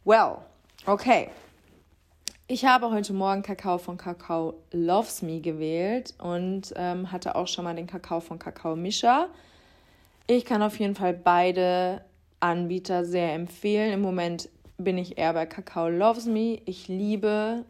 Well, 0.03 0.39
okay. 0.85 1.29
Ich 2.49 2.63
habe 2.63 2.91
heute 2.91 3.11
Morgen 3.11 3.41
Kakao 3.41 3.77
von 3.77 3.97
Kakao 3.97 4.53
Loves 4.71 5.21
Me 5.21 5.41
gewählt 5.41 6.13
und 6.17 6.73
ähm, 6.77 7.11
hatte 7.11 7.35
auch 7.35 7.47
schon 7.47 7.65
mal 7.65 7.75
den 7.75 7.87
Kakao 7.87 8.21
von 8.21 8.39
Kakao 8.39 8.77
Misha. 8.77 9.27
Ich 10.27 10.45
kann 10.45 10.61
auf 10.61 10.79
jeden 10.79 10.95
Fall 10.95 11.13
beide 11.13 12.05
Anbieter 12.39 13.03
sehr 13.03 13.33
empfehlen. 13.33 13.91
Im 13.91 13.99
Moment 13.99 14.47
bin 14.77 14.97
ich 14.97 15.17
eher 15.17 15.33
bei 15.33 15.45
Kakao 15.45 15.89
Loves 15.89 16.25
Me. 16.25 16.61
Ich 16.63 16.87
liebe, 16.87 17.65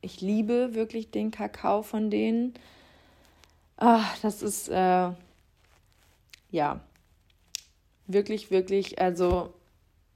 ich 0.00 0.20
liebe 0.20 0.74
wirklich 0.74 1.10
den 1.10 1.32
Kakao 1.32 1.82
von 1.82 2.08
denen. 2.08 2.54
Ach, 3.78 4.16
das 4.22 4.42
ist, 4.42 4.68
äh, 4.68 5.10
ja, 6.52 6.80
wirklich, 8.06 8.52
wirklich, 8.52 9.00
also 9.00 9.52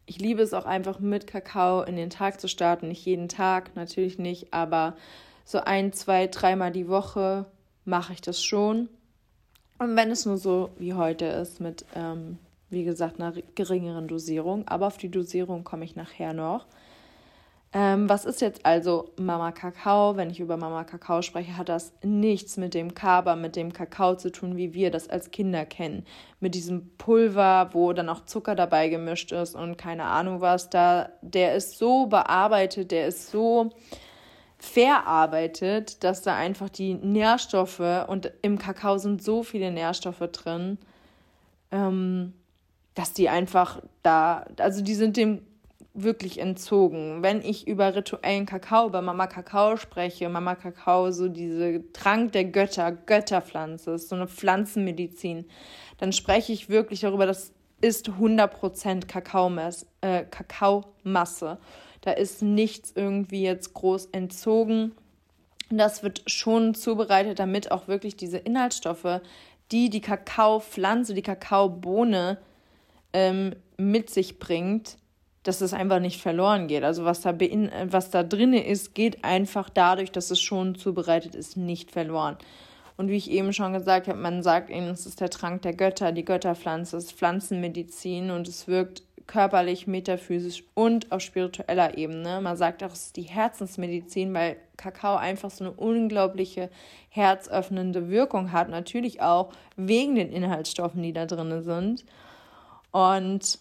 ich 0.09 0.19
liebe 0.19 0.41
es 0.41 0.55
auch 0.55 0.65
einfach 0.65 1.01
mit 1.01 1.27
Kakao 1.27 1.83
in 1.83 1.97
den 1.97 2.09
Tag 2.09 2.41
zu 2.41 2.49
starten. 2.49 2.89
Nicht 2.89 3.05
jeden 3.05 3.29
Tag, 3.29 3.77
natürlich 3.77 4.19
nicht, 4.19 4.55
aber 4.55 4.97
so 5.45 5.59
ein, 5.59 5.93
zwei, 5.93 6.27
dreimal 6.27 6.73
die 6.73 6.89
Woche 6.89 7.45
mache 7.85 8.15
ich 8.15 8.23
das 8.23 8.43
schon. 8.43 8.89
Und 9.79 9.97
wenn 9.97 10.11
es 10.11 10.25
nur 10.25 10.39
so 10.39 10.71
wie 10.79 10.95
heute 10.95 11.27
ist, 11.27 11.61
mit, 11.61 11.85
ähm, 11.95 12.39
wie 12.71 12.85
gesagt, 12.85 13.21
einer 13.21 13.35
geringeren 13.55 14.09
Dosierung. 14.09 14.67
Aber 14.67 14.87
auf 14.87 14.97
die 14.97 15.11
Dosierung 15.11 15.63
komme 15.63 15.85
ich 15.85 15.95
nachher 15.95 16.33
noch. 16.33 16.67
Ähm, 17.75 18.09
was 18.09 18.25
ist 18.25 18.41
jetzt 18.41 18.65
also 18.65 19.13
Mama 19.19 19.53
Kakao? 19.53 20.17
Wenn 20.17 20.31
ich 20.31 20.41
über 20.41 20.57
Mama 20.57 20.85
Kakao 20.85 21.21
spreche, 21.21 21.59
hat 21.59 21.69
das 21.69 21.93
nichts 22.03 22.57
mit 22.57 22.73
dem 22.73 22.95
Kaba, 22.95 23.37
mit 23.37 23.57
dem 23.57 23.75
Kakao 23.75 24.15
zu 24.17 24.33
tun, 24.33 24.57
wie 24.57 24.73
wir 24.73 24.91
das 24.91 25.09
als 25.11 25.31
Kinder 25.31 25.67
kennen. 25.67 26.07
Mit 26.41 26.55
diesem 26.55 26.97
Pulver, 26.97 27.71
wo 27.73 27.93
dann 27.93 28.09
auch 28.09 28.25
Zucker 28.25 28.55
dabei 28.55 28.89
gemischt 28.89 29.33
ist 29.33 29.55
und 29.55 29.77
keine 29.77 30.05
Ahnung 30.05 30.41
was 30.41 30.71
da. 30.71 31.11
Der 31.21 31.55
ist 31.55 31.77
so 31.79 32.07
bearbeitet, 32.07 32.91
der 32.91 33.09
ist 33.09 33.31
so 33.31 33.71
verarbeitet, 34.59 36.03
dass 36.05 36.23
da 36.23 36.37
einfach 36.37 36.71
die 36.71 36.95
Nährstoffe 36.95 38.07
und 38.09 38.33
im 38.41 38.59
Kakao 38.59 38.97
sind 38.97 39.23
so 39.23 39.43
viele 39.43 39.71
Nährstoffe 39.71 40.27
drin, 40.33 40.79
ähm, 41.71 42.33
dass 42.95 43.13
die 43.13 43.29
einfach 43.29 43.83
da, 44.03 44.47
also 44.59 44.83
die 44.83 44.95
sind 44.95 45.19
dem 45.19 45.43
wirklich 46.03 46.39
entzogen. 46.39 47.23
Wenn 47.23 47.43
ich 47.43 47.67
über 47.67 47.95
rituellen 47.95 48.47
Kakao, 48.47 48.87
über 48.87 49.03
Mama 49.03 49.27
Kakao 49.27 49.77
spreche, 49.77 50.29
Mama 50.29 50.55
Kakao, 50.55 51.11
so 51.11 51.29
diese 51.29 51.93
Trank 51.93 52.33
der 52.33 52.45
Götter, 52.45 52.93
Götterpflanze, 52.93 53.93
ist 53.93 54.09
so 54.09 54.17
eine 54.17 54.29
Pflanzenmedizin, 54.29 55.47
dann 55.99 56.13
spreche 56.13 56.53
ich 56.53 56.69
wirklich 56.69 57.01
darüber, 57.01 57.27
das 57.27 57.53
ist 57.81 58.09
100% 58.09 59.07
Kakaomasse, 59.07 59.87
äh, 60.01 60.25
Kakaomasse. 60.25 61.59
Da 62.01 62.13
ist 62.13 62.43
nichts 62.43 62.93
irgendwie 62.95 63.43
jetzt 63.43 63.75
groß 63.75 64.07
entzogen. 64.07 64.93
Das 65.71 66.03
wird 66.03 66.23
schon 66.27 66.75
zubereitet, 66.75 67.39
damit 67.39 67.71
auch 67.71 67.89
wirklich 67.89 68.17
diese 68.17 68.39
Inhaltsstoffe, 68.39 69.21
die 69.71 69.91
die 69.91 70.01
Kakaopflanze, 70.01 71.15
die 71.15 71.23
Kakaobohne 71.23 72.39
ähm, 73.13 73.55
mit 73.77 74.11
sich 74.11 74.39
bringt, 74.39 74.97
dass 75.49 75.63
es 75.63 75.73
einfach 75.73 75.99
nicht 75.99 76.21
verloren 76.21 76.69
geht. 76.69 76.85
Also 76.85 77.07
was 77.07 77.23
da, 77.23 77.35
was 77.85 78.11
da 78.11 78.23
drin 78.23 78.53
ist, 78.53 78.95
geht 78.95 79.25
einfach 79.25 79.71
dadurch, 79.71 80.13
dass 80.13 80.31
es 80.31 80.41
schon 80.41 80.75
zubereitet 80.75 81.35
ist, 81.35 81.57
nicht 81.57 81.91
verloren. 81.91 82.37
Und 82.99 83.09
wie 83.09 83.17
ich 83.17 83.31
eben 83.31 83.55
schon 83.55 83.73
gesagt 83.73 84.09
habe, 84.09 84.19
man 84.19 84.43
sagt 84.43 84.69
eben, 84.69 84.89
es 84.89 85.07
ist 85.07 85.21
der 85.21 85.31
Trank 85.31 85.63
der 85.63 85.73
Götter, 85.73 86.13
die 86.13 86.25
Götterpflanze, 86.25 86.99
es 86.99 87.05
ist 87.05 87.13
Pflanzenmedizin 87.13 88.31
und 88.31 88.47
es 88.47 88.69
wirkt 88.69 89.03
körperlich, 89.27 89.87
metaphysisch 89.87 90.65
und 90.75 91.13
auf 91.13 91.23
spiritueller 91.23 91.97
Ebene. 91.97 92.41
Man 92.43 92.57
sagt 92.57 92.83
auch, 92.83 92.93
es 92.93 93.07
ist 93.07 93.17
die 93.17 93.23
Herzensmedizin, 93.23 94.35
weil 94.35 94.57
Kakao 94.77 95.17
einfach 95.17 95.51
so 95.51 95.65
eine 95.65 95.73
unglaubliche 95.73 96.69
herzöffnende 97.09 98.11
Wirkung 98.11 98.53
hat. 98.53 98.69
Natürlich 98.69 99.23
auch 99.23 99.51
wegen 99.77 100.17
den 100.17 100.31
Inhaltsstoffen, 100.31 101.03
die 101.03 101.13
da 101.13 101.25
drin 101.25 101.63
sind. 101.63 102.05
Und 102.91 103.59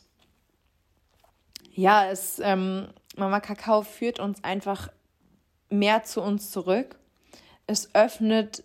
ja, 1.77 2.09
es, 2.09 2.39
ähm, 2.39 2.87
Mama 3.17 3.39
Kakao 3.39 3.83
führt 3.83 4.19
uns 4.19 4.43
einfach 4.43 4.89
mehr 5.69 6.03
zu 6.03 6.21
uns 6.23 6.49
zurück. 6.49 6.97
Es 7.67 7.93
öffnet 7.93 8.63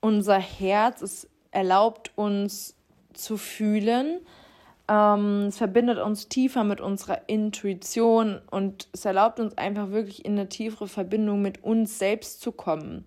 unser 0.00 0.38
Herz, 0.40 1.00
es 1.00 1.28
erlaubt 1.52 2.10
uns 2.16 2.74
zu 3.14 3.36
fühlen. 3.36 4.20
Ähm, 4.88 5.46
es 5.46 5.58
verbindet 5.58 5.98
uns 5.98 6.26
tiefer 6.26 6.64
mit 6.64 6.80
unserer 6.80 7.28
Intuition 7.28 8.40
und 8.50 8.88
es 8.92 9.04
erlaubt 9.04 9.38
uns 9.38 9.56
einfach 9.56 9.90
wirklich 9.90 10.24
in 10.24 10.32
eine 10.32 10.48
tiefere 10.48 10.88
Verbindung 10.88 11.42
mit 11.42 11.62
uns 11.62 12.00
selbst 12.00 12.40
zu 12.40 12.50
kommen. 12.50 13.04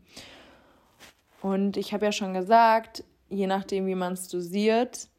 Und 1.42 1.76
ich 1.76 1.94
habe 1.94 2.06
ja 2.06 2.14
schon 2.14 2.34
gesagt, 2.34 3.04
je 3.28 3.48
nachdem, 3.48 3.88
wie 3.88 3.96
man 3.96 4.14
es 4.14 4.30
dosiert, 4.30 5.10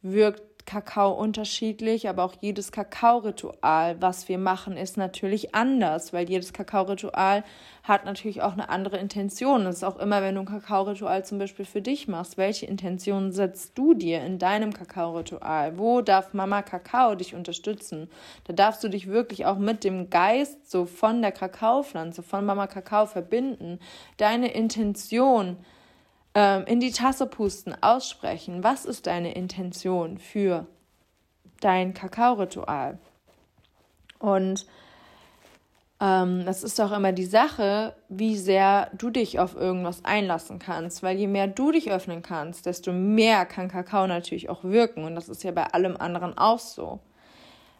wirkt 0.00 0.55
Kakao 0.66 1.12
unterschiedlich, 1.12 2.08
aber 2.08 2.24
auch 2.24 2.34
jedes 2.40 2.72
Kakao-Ritual, 2.72 3.96
was 4.00 4.28
wir 4.28 4.36
machen, 4.36 4.76
ist 4.76 4.96
natürlich 4.96 5.54
anders, 5.54 6.12
weil 6.12 6.28
jedes 6.28 6.52
Kakao-Ritual 6.52 7.44
hat 7.84 8.04
natürlich 8.04 8.42
auch 8.42 8.52
eine 8.52 8.68
andere 8.68 8.98
Intention. 8.98 9.64
Es 9.66 9.76
ist 9.76 9.84
auch 9.84 9.96
immer, 9.98 10.22
wenn 10.22 10.34
du 10.34 10.40
ein 10.40 10.46
Kakao-Ritual 10.46 11.24
zum 11.24 11.38
Beispiel 11.38 11.64
für 11.64 11.80
dich 11.80 12.08
machst, 12.08 12.36
welche 12.36 12.66
Intention 12.66 13.30
setzt 13.30 13.78
du 13.78 13.94
dir 13.94 14.24
in 14.24 14.40
deinem 14.40 14.72
Kakao-Ritual? 14.72 15.78
Wo 15.78 16.00
darf 16.00 16.34
Mama 16.34 16.62
Kakao 16.62 17.14
dich 17.14 17.36
unterstützen? 17.36 18.10
Da 18.44 18.52
darfst 18.52 18.82
du 18.82 18.88
dich 18.88 19.06
wirklich 19.06 19.46
auch 19.46 19.58
mit 19.58 19.84
dem 19.84 20.10
Geist 20.10 20.68
so 20.68 20.84
von 20.84 21.22
der 21.22 21.32
Kakaopflanze, 21.32 22.24
von 22.24 22.44
Mama 22.44 22.66
Kakao 22.66 23.06
verbinden. 23.06 23.78
Deine 24.16 24.52
Intention 24.52 25.56
in 26.66 26.80
die 26.80 26.90
Tasse 26.90 27.26
pusten, 27.26 27.74
aussprechen. 27.82 28.62
Was 28.62 28.84
ist 28.84 29.06
deine 29.06 29.34
Intention 29.34 30.18
für 30.18 30.66
dein 31.60 31.94
Kakao-Ritual? 31.94 32.98
Und 34.18 34.66
ähm, 35.98 36.44
das 36.44 36.62
ist 36.62 36.78
auch 36.78 36.92
immer 36.92 37.12
die 37.12 37.24
Sache, 37.24 37.94
wie 38.10 38.36
sehr 38.36 38.90
du 38.98 39.08
dich 39.08 39.38
auf 39.38 39.56
irgendwas 39.56 40.04
einlassen 40.04 40.58
kannst. 40.58 41.02
Weil 41.02 41.16
je 41.16 41.26
mehr 41.26 41.46
du 41.46 41.72
dich 41.72 41.90
öffnen 41.90 42.20
kannst, 42.20 42.66
desto 42.66 42.92
mehr 42.92 43.46
kann 43.46 43.68
Kakao 43.68 44.06
natürlich 44.06 44.50
auch 44.50 44.62
wirken. 44.62 45.04
Und 45.04 45.14
das 45.14 45.30
ist 45.30 45.42
ja 45.42 45.52
bei 45.52 45.64
allem 45.64 45.96
anderen 45.96 46.36
auch 46.36 46.58
so 46.58 47.00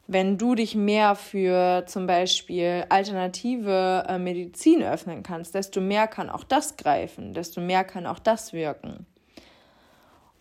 wenn 0.09 0.39
du 0.39 0.55
dich 0.55 0.75
mehr 0.75 1.15
für 1.17 1.85
zum 1.87 2.07
Beispiel 2.07 2.85
alternative 2.89 4.05
äh, 4.09 4.19
Medizin 4.19 4.83
öffnen 4.83 5.23
kannst, 5.23 5.55
desto 5.55 5.81
mehr 5.81 6.07
kann 6.07 6.31
auch 6.31 6.45
das 6.45 6.77
greifen, 6.77 7.35
desto 7.35 7.61
mehr 7.61 7.83
kann 7.85 8.07
auch 8.07 8.21
das 8.21 8.53
wirken. 8.53 9.07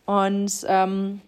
Und 0.06 0.66
ähm, 0.68 1.22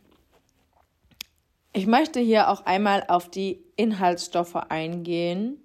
ich 1.74 1.88
möchte 1.88 2.20
hier 2.20 2.50
auch 2.50 2.66
einmal 2.66 3.06
auf 3.08 3.30
die 3.30 3.64
Inhaltsstoffe 3.76 4.56
eingehen, 4.56 5.58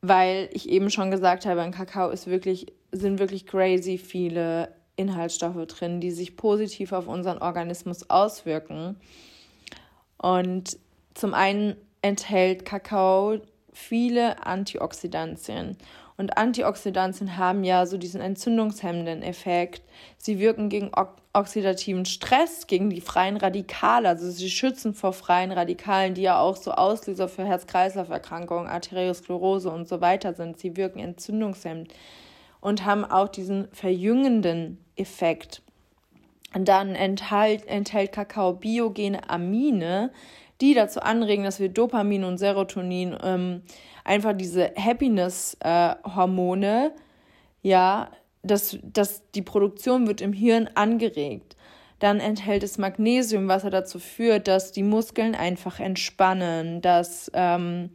weil 0.00 0.48
ich 0.52 0.68
eben 0.68 0.90
schon 0.90 1.10
gesagt 1.10 1.44
habe, 1.44 1.62
in 1.62 1.72
Kakao 1.72 2.10
ist 2.10 2.28
wirklich, 2.28 2.66
sind 2.92 3.18
wirklich 3.18 3.46
crazy 3.46 3.98
viele 3.98 4.74
Inhaltsstoffe 4.96 5.66
drin, 5.66 6.00
die 6.00 6.12
sich 6.12 6.36
positiv 6.36 6.92
auf 6.92 7.08
unseren 7.08 7.38
Organismus 7.38 8.08
auswirken. 8.08 8.96
Und 10.18 10.78
zum 11.14 11.34
einen 11.34 11.76
enthält 12.02 12.64
Kakao 12.64 13.40
viele 13.72 14.44
Antioxidantien. 14.44 15.76
Und 16.16 16.36
Antioxidantien 16.36 17.38
haben 17.38 17.64
ja 17.64 17.86
so 17.86 17.96
diesen 17.96 18.20
entzündungshemmenden 18.20 19.22
Effekt. 19.22 19.82
Sie 20.18 20.38
wirken 20.38 20.68
gegen 20.68 20.90
oxidativen 21.32 22.04
Stress, 22.04 22.66
gegen 22.66 22.90
die 22.90 23.00
freien 23.00 23.38
Radikale. 23.38 24.06
Also 24.06 24.30
sie 24.30 24.50
schützen 24.50 24.92
vor 24.92 25.14
freien 25.14 25.50
Radikalen, 25.50 26.12
die 26.12 26.20
ja 26.20 26.38
auch 26.38 26.56
so 26.56 26.72
Auslöser 26.72 27.26
für 27.26 27.46
Herz-Kreislauf-Erkrankungen, 27.46 28.66
Arteriosklerose 28.66 29.70
und 29.70 29.88
so 29.88 30.02
weiter 30.02 30.34
sind. 30.34 30.58
Sie 30.58 30.76
wirken 30.76 30.98
entzündungshemmend 30.98 31.94
und 32.60 32.84
haben 32.84 33.06
auch 33.06 33.28
diesen 33.28 33.68
verjüngenden 33.72 34.76
Effekt. 34.96 35.62
Und 36.52 36.68
dann 36.68 36.96
enthält, 36.96 37.66
enthält 37.66 38.12
Kakao 38.12 38.52
biogene 38.52 39.30
Amine, 39.30 40.10
die 40.60 40.74
dazu 40.74 41.00
anregen, 41.00 41.44
dass 41.44 41.60
wir 41.60 41.68
Dopamin 41.68 42.24
und 42.24 42.38
Serotonin, 42.38 43.16
ähm, 43.22 43.62
einfach 44.04 44.32
diese 44.34 44.72
Happiness-Hormone, 44.76 46.92
äh, 46.94 47.00
ja, 47.62 48.10
dass, 48.42 48.78
dass 48.82 49.30
die 49.32 49.42
Produktion 49.42 50.06
wird 50.06 50.20
im 50.20 50.32
Hirn 50.32 50.68
angeregt. 50.74 51.56
Dann 51.98 52.20
enthält 52.20 52.62
es 52.62 52.78
Magnesium, 52.78 53.48
was 53.48 53.64
er 53.64 53.70
dazu 53.70 53.98
führt, 53.98 54.48
dass 54.48 54.72
die 54.72 54.82
Muskeln 54.82 55.34
einfach 55.34 55.80
entspannen, 55.80 56.80
dass 56.80 57.30
ähm, 57.34 57.90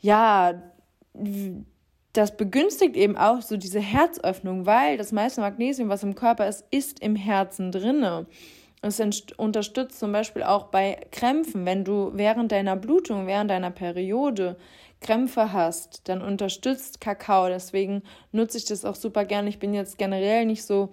ja, 0.00 0.60
das 2.12 2.36
begünstigt 2.36 2.96
eben 2.96 3.16
auch 3.16 3.42
so 3.42 3.56
diese 3.56 3.80
Herzöffnung, 3.80 4.66
weil 4.66 4.96
das 4.96 5.12
meiste 5.12 5.40
Magnesium, 5.40 5.88
was 5.88 6.02
im 6.02 6.14
Körper 6.14 6.48
ist, 6.48 6.64
ist 6.70 7.00
im 7.00 7.14
Herzen 7.14 7.70
drinne. 7.70 8.26
Es 8.82 9.00
unterstützt 9.36 9.98
zum 9.98 10.12
Beispiel 10.12 10.42
auch 10.42 10.64
bei 10.64 10.98
Krämpfen, 11.10 11.64
wenn 11.66 11.84
du 11.84 12.12
während 12.14 12.52
deiner 12.52 12.76
Blutung, 12.76 13.26
während 13.26 13.50
deiner 13.50 13.70
Periode 13.70 14.56
Krämpfe 15.00 15.52
hast, 15.52 16.08
dann 16.08 16.22
unterstützt 16.22 17.00
Kakao. 17.00 17.48
Deswegen 17.48 18.02
nutze 18.32 18.58
ich 18.58 18.64
das 18.64 18.84
auch 18.84 18.94
super 18.94 19.24
gerne. 19.24 19.48
Ich 19.48 19.58
bin 19.58 19.74
jetzt 19.74 19.98
generell 19.98 20.46
nicht 20.46 20.64
so, 20.64 20.90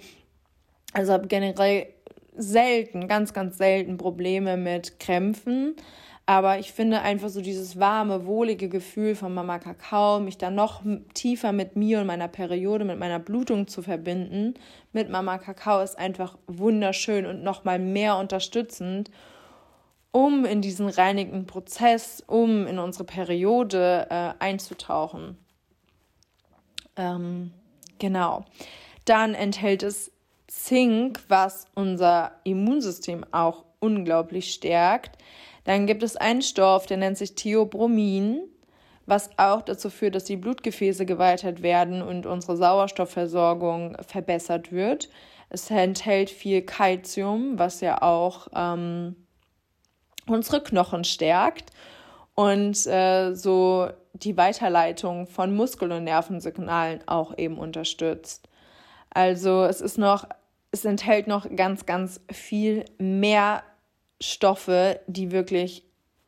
also 0.93 1.13
habe 1.13 1.27
generell 1.27 1.87
selten, 2.35 3.07
ganz, 3.07 3.33
ganz 3.33 3.57
selten 3.57 3.97
Probleme 3.97 4.57
mit 4.57 4.99
Krämpfen. 4.99 5.75
Aber 6.25 6.57
ich 6.57 6.71
finde 6.71 7.01
einfach 7.01 7.27
so 7.27 7.41
dieses 7.41 7.79
warme, 7.79 8.25
wohlige 8.25 8.69
Gefühl 8.69 9.13
von 9.13 9.33
Mama 9.33 9.59
Kakao, 9.59 10.21
mich 10.21 10.37
da 10.37 10.49
noch 10.49 10.81
tiefer 11.13 11.51
mit 11.51 11.75
mir 11.75 11.99
und 11.99 12.07
meiner 12.07 12.29
Periode, 12.29 12.85
mit 12.85 12.97
meiner 12.97 13.19
Blutung 13.19 13.67
zu 13.67 13.81
verbinden, 13.81 14.53
mit 14.93 15.09
Mama 15.09 15.37
Kakao 15.37 15.81
ist 15.81 15.97
einfach 15.97 16.37
wunderschön 16.47 17.25
und 17.25 17.43
nochmal 17.43 17.77
mehr 17.77 18.17
unterstützend, 18.17 19.11
um 20.11 20.45
in 20.45 20.61
diesen 20.61 20.87
reinigenden 20.87 21.45
Prozess, 21.45 22.23
um 22.25 22.67
in 22.67 22.79
unsere 22.79 23.03
Periode 23.03 24.07
äh, 24.09 24.33
einzutauchen. 24.39 25.37
Ähm, 26.95 27.51
genau. 27.99 28.45
Dann 29.03 29.33
enthält 29.33 29.83
es 29.83 30.11
Zink, 30.47 31.19
was 31.27 31.65
unser 31.73 32.31
Immunsystem 32.43 33.25
auch 33.31 33.65
unglaublich 33.79 34.53
stärkt. 34.53 35.17
Dann 35.63 35.88
gibt 35.88 36.03
es 36.03 36.15
einen 36.17 36.41
Stoff, 36.41 36.86
der 36.86 36.98
nennt 36.98 37.17
sich 37.17 37.36
Theobromin, 37.36 38.41
was 39.05 39.29
auch 39.38 39.62
dazu 39.62 39.89
führt, 39.89 40.15
dass 40.15 40.25
die 40.25 40.38
Blutgefäße 40.38 41.05
geweitet 41.05 41.62
werden 41.62 42.01
und 42.01 42.25
unsere 42.25 42.58
Sauerstoffversorgung 42.58 43.98
verbessert 44.05 44.72
wird. 44.72 45.10
Es 45.50 45.70
enthält 45.70 46.29
viel 46.29 46.62
Kalzium, 46.62 47.60
was 47.60 47.82
ja 47.82 48.01
auch 48.01 48.48
ähm, 48.55 49.15
unsere 50.27 50.63
Knochen 50.63 51.03
stärkt 51.03 51.72
und 52.36 52.88
äh, 52.88 53.34
so 53.34 53.89
die 54.13 54.38
Weiterleitung 54.38 55.27
von 55.27 55.55
Muskel- 55.55 55.91
und 55.91 56.05
Nervensignalen 56.05 57.01
auch 57.08 57.38
eben 57.38 57.58
unterstützt. 57.58 58.48
Also 59.10 59.63
es 59.63 59.82
ist 59.82 59.98
noch, 59.98 60.27
es 60.72 60.86
enthält 60.86 61.27
noch 61.27 61.48
ganz, 61.55 61.86
ganz 61.86 62.22
viel 62.32 62.86
mehr 62.98 63.63
Stoffe, 64.23 65.01
die 65.07 65.31
wirklich 65.31 65.83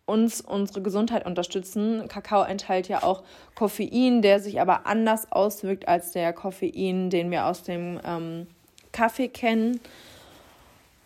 uns 0.05 0.41
unsere 0.41 0.81
Gesundheit 0.81 1.25
unterstützen. 1.25 2.07
Kakao 2.09 2.43
enthält 2.43 2.89
ja 2.89 3.03
auch 3.03 3.23
Koffein, 3.55 4.21
der 4.21 4.39
sich 4.39 4.59
aber 4.59 4.85
anders 4.85 5.31
auswirkt 5.31 5.87
als 5.87 6.11
der 6.11 6.33
Koffein, 6.33 7.09
den 7.09 7.31
wir 7.31 7.45
aus 7.45 7.63
dem 7.63 7.99
ähm, 8.05 8.47
Kaffee 8.91 9.29
kennen. 9.29 9.79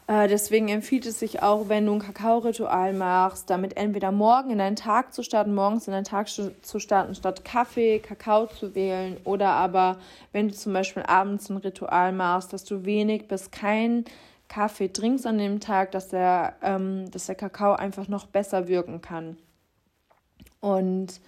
Äh, 0.07 0.27
deswegen 0.27 0.67
empfiehlt 0.67 1.05
es 1.05 1.19
sich 1.19 1.43
auch, 1.43 1.69
wenn 1.69 1.85
du 1.85 1.93
ein 1.93 1.99
Kakao-Ritual 1.99 2.93
machst, 2.93 3.51
damit 3.51 3.77
entweder 3.77 4.11
morgen 4.11 4.49
in 4.49 4.57
deinen 4.57 4.75
Tag 4.75 5.13
zu 5.13 5.21
starten, 5.21 5.53
morgens 5.53 5.87
in 5.87 5.93
deinen 5.93 6.05
Tag 6.05 6.27
zu 6.27 6.79
starten, 6.79 7.13
statt 7.13 7.45
Kaffee, 7.45 7.99
Kakao 7.99 8.47
zu 8.47 8.73
wählen. 8.73 9.17
Oder 9.23 9.49
aber, 9.49 9.97
wenn 10.31 10.47
du 10.47 10.55
zum 10.55 10.73
Beispiel 10.73 11.03
abends 11.03 11.49
ein 11.49 11.57
Ritual 11.57 12.11
machst, 12.11 12.51
dass 12.51 12.65
du 12.65 12.83
wenig 12.83 13.27
bis 13.27 13.51
kein 13.51 14.05
Kaffee 14.49 14.89
trinkst 14.89 15.25
an 15.25 15.37
dem 15.37 15.61
Tag, 15.61 15.91
dass 15.91 16.09
der, 16.09 16.55
ähm, 16.61 17.09
dass 17.11 17.27
der 17.27 17.35
Kakao 17.35 17.73
einfach 17.73 18.09
noch 18.09 18.25
besser 18.25 18.67
wirken 18.67 18.99
kann. 19.01 19.37
Und 20.59 21.21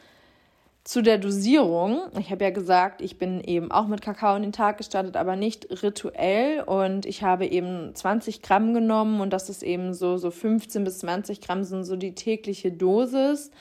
zu 0.83 1.03
der 1.03 1.19
Dosierung. 1.19 2.01
Ich 2.19 2.31
habe 2.31 2.43
ja 2.43 2.49
gesagt, 2.49 3.01
ich 3.01 3.19
bin 3.19 3.39
eben 3.41 3.71
auch 3.71 3.87
mit 3.87 4.01
Kakao 4.01 4.35
in 4.35 4.41
den 4.41 4.51
Tag 4.51 4.77
gestartet, 4.77 5.15
aber 5.15 5.35
nicht 5.35 5.83
rituell. 5.83 6.63
Und 6.63 7.05
ich 7.05 7.23
habe 7.23 7.45
eben 7.45 7.93
20 7.93 8.41
Gramm 8.41 8.73
genommen 8.73 9.21
und 9.21 9.31
das 9.31 9.49
ist 9.49 9.61
eben 9.61 9.93
so, 9.93 10.17
so 10.17 10.31
15 10.31 10.83
bis 10.83 10.99
20 10.99 11.39
Gramm 11.41 11.63
sind 11.63 11.83
so 11.83 11.95
die 11.95 12.15
tägliche 12.15 12.71
Dosis, 12.71 13.51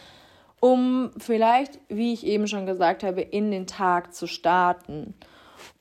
um 0.61 1.11
vielleicht, 1.19 1.79
wie 1.89 2.15
ich 2.15 2.27
eben 2.27 2.47
schon 2.47 2.67
gesagt 2.67 3.03
habe, 3.03 3.21
in 3.21 3.51
den 3.51 3.67
Tag 3.67 4.15
zu 4.15 4.27
starten. 4.27 5.15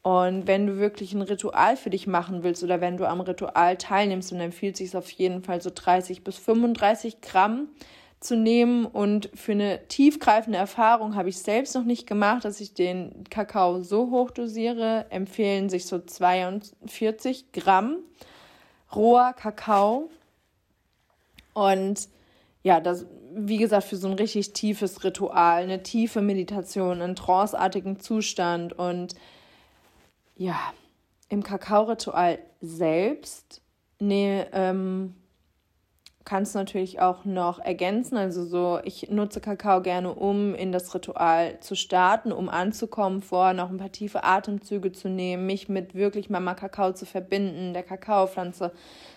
Und 0.02 0.48
wenn 0.48 0.66
du 0.66 0.78
wirklich 0.78 1.14
ein 1.14 1.22
Ritual 1.22 1.76
für 1.76 1.90
dich 1.90 2.08
machen 2.08 2.44
willst 2.44 2.64
oder 2.64 2.80
wenn 2.80 2.98
du 2.98 3.08
am 3.08 3.20
Ritual 3.22 3.78
teilnimmst, 3.78 4.32
dann 4.32 4.40
empfiehlt 4.40 4.78
sich 4.78 4.96
auf 4.96 5.10
jeden 5.12 5.44
Fall 5.44 5.62
so 5.62 5.72
30 5.74 6.24
bis 6.24 6.38
35 6.38 7.20
Gramm 7.22 7.68
zu 8.22 8.36
nehmen. 8.38 8.86
Und 8.86 9.30
für 9.34 9.52
eine 9.52 9.88
tiefgreifende 9.88 10.58
Erfahrung 10.58 11.16
habe 11.16 11.30
ich 11.30 11.40
selbst 11.40 11.76
noch 11.76 11.84
nicht 11.84 12.08
gemacht, 12.08 12.46
dass 12.46 12.62
ich 12.62 12.74
den 12.74 13.26
Kakao 13.30 13.82
so 13.82 14.10
hoch 14.10 14.32
dosiere. 14.32 15.06
Empfehlen 15.10 15.70
sich 15.70 15.86
so 15.86 16.00
42 16.00 17.52
Gramm 17.52 17.98
roher 18.96 19.34
Kakao. 19.34 20.10
Und 21.54 22.08
ja, 22.64 22.80
das, 22.80 23.06
wie 23.34 23.58
gesagt, 23.58 23.86
für 23.86 23.98
so 23.98 24.08
ein 24.08 24.14
richtig 24.14 24.54
tiefes 24.54 25.04
Ritual, 25.04 25.64
eine 25.64 25.84
tiefe 25.84 26.22
Meditation, 26.22 27.02
einen 27.02 27.16
tranceartigen 27.16 28.00
Zustand. 28.00 28.74
Und 28.74 29.16
ja, 30.40 30.58
im 31.28 31.44
Kakao-Ritual 31.44 32.40
selbst 32.62 33.62
ne, 34.00 34.48
ähm, 34.54 35.14
kannst 36.24 36.56
natürlich 36.56 37.02
auch 37.02 37.26
noch 37.26 37.60
ergänzen. 37.60 38.16
Also 38.18 38.46
so, 38.46 38.80
ich 38.86 39.10
nutze 39.10 39.42
Kakao 39.42 39.82
gerne, 39.82 40.14
um 40.14 40.56
in 40.56 40.72
das 40.72 40.96
Ritual 40.96 41.60
zu 41.60 41.76
starten, 41.76 42.32
um 42.32 42.48
anzukommen, 42.48 43.22
vorher 43.22 43.54
noch 43.54 43.70
ein 43.70 43.78
paar 43.78 43.92
tiefe 43.92 44.24
Atemzüge 44.24 44.94
zu 44.94 45.10
nehmen, 45.10 45.46
mich 45.46 45.68
mit 45.68 45.94
wirklich 45.94 46.30
Mama 46.30 46.54
Kakao 46.54 46.94
zu 46.94 47.06
verbinden, 47.06 47.74
der 47.74 47.84
Kakaopflanze, 47.84 48.72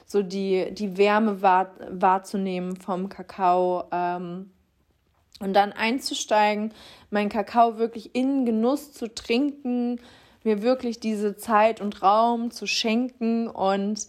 so 0.04 0.22
die, 0.22 0.74
die 0.74 0.96
Wärme 0.96 1.40
wahr, 1.40 1.70
wahrzunehmen 1.88 2.74
vom 2.74 3.08
Kakao. 3.08 3.84
Ähm, 3.92 4.50
und 5.38 5.54
dann 5.54 5.72
einzusteigen, 5.72 6.72
meinen 7.10 7.28
Kakao 7.28 7.78
wirklich 7.78 8.14
in 8.14 8.44
Genuss 8.44 8.92
zu 8.92 9.12
trinken, 9.12 10.00
mir 10.44 10.62
wirklich 10.62 11.00
diese 11.00 11.36
Zeit 11.36 11.80
und 11.80 12.02
Raum 12.02 12.50
zu 12.50 12.66
schenken. 12.66 13.48
Und 13.48 14.06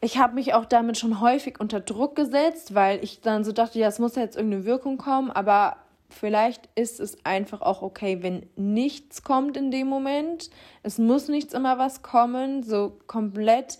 ich 0.00 0.18
habe 0.18 0.34
mich 0.34 0.54
auch 0.54 0.64
damit 0.64 0.98
schon 0.98 1.20
häufig 1.20 1.60
unter 1.60 1.80
Druck 1.80 2.16
gesetzt, 2.16 2.74
weil 2.74 3.02
ich 3.02 3.20
dann 3.20 3.44
so 3.44 3.52
dachte, 3.52 3.78
ja, 3.78 3.88
es 3.88 3.98
muss 3.98 4.16
jetzt 4.16 4.36
irgendeine 4.36 4.64
Wirkung 4.64 4.98
kommen, 4.98 5.30
aber 5.30 5.76
vielleicht 6.08 6.68
ist 6.74 7.00
es 7.00 7.24
einfach 7.24 7.60
auch 7.60 7.82
okay, 7.82 8.22
wenn 8.22 8.46
nichts 8.56 9.22
kommt 9.22 9.56
in 9.56 9.70
dem 9.70 9.88
Moment. 9.88 10.50
Es 10.82 10.98
muss 10.98 11.28
nichts 11.28 11.54
immer 11.54 11.78
was 11.78 12.02
kommen, 12.02 12.62
so 12.62 12.98
komplett 13.06 13.78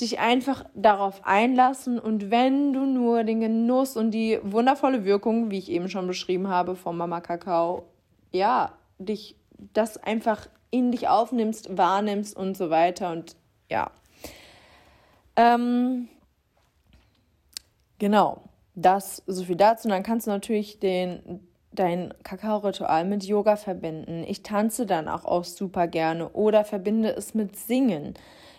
dich 0.00 0.18
einfach 0.18 0.64
darauf 0.74 1.24
einlassen. 1.24 1.98
Und 1.98 2.30
wenn 2.30 2.72
du 2.72 2.84
nur 2.84 3.24
den 3.24 3.40
Genuss 3.40 3.96
und 3.96 4.10
die 4.10 4.40
wundervolle 4.42 5.04
Wirkung, 5.04 5.50
wie 5.50 5.58
ich 5.58 5.70
eben 5.70 5.88
schon 5.88 6.06
beschrieben 6.06 6.48
habe, 6.48 6.74
vom 6.74 6.96
Mama 6.96 7.20
Kakao, 7.20 7.84
ja, 8.32 8.72
dich 8.98 9.36
das 9.72 9.96
einfach 9.96 10.48
in 10.70 10.90
dich 10.90 11.08
aufnimmst, 11.08 11.76
wahrnimmst 11.76 12.36
und 12.36 12.56
so 12.56 12.70
weiter 12.70 13.12
und 13.12 13.36
ja, 13.70 13.90
ähm, 15.36 16.08
genau, 17.98 18.42
das 18.74 19.22
so 19.26 19.44
viel 19.44 19.56
dazu. 19.56 19.88
Und 19.88 19.92
dann 19.92 20.02
kannst 20.02 20.26
du 20.26 20.30
natürlich 20.30 20.78
den, 20.78 21.46
dein 21.72 22.14
Kakao-Ritual 22.22 23.04
mit 23.04 23.24
Yoga 23.24 23.56
verbinden. 23.56 24.24
Ich 24.26 24.42
tanze 24.42 24.86
dann 24.86 25.08
auch, 25.08 25.24
auch 25.24 25.44
super 25.44 25.86
gerne 25.86 26.28
oder 26.30 26.64
verbinde 26.64 27.10
es 27.10 27.34
mit 27.34 27.56
Singen. 27.56 28.14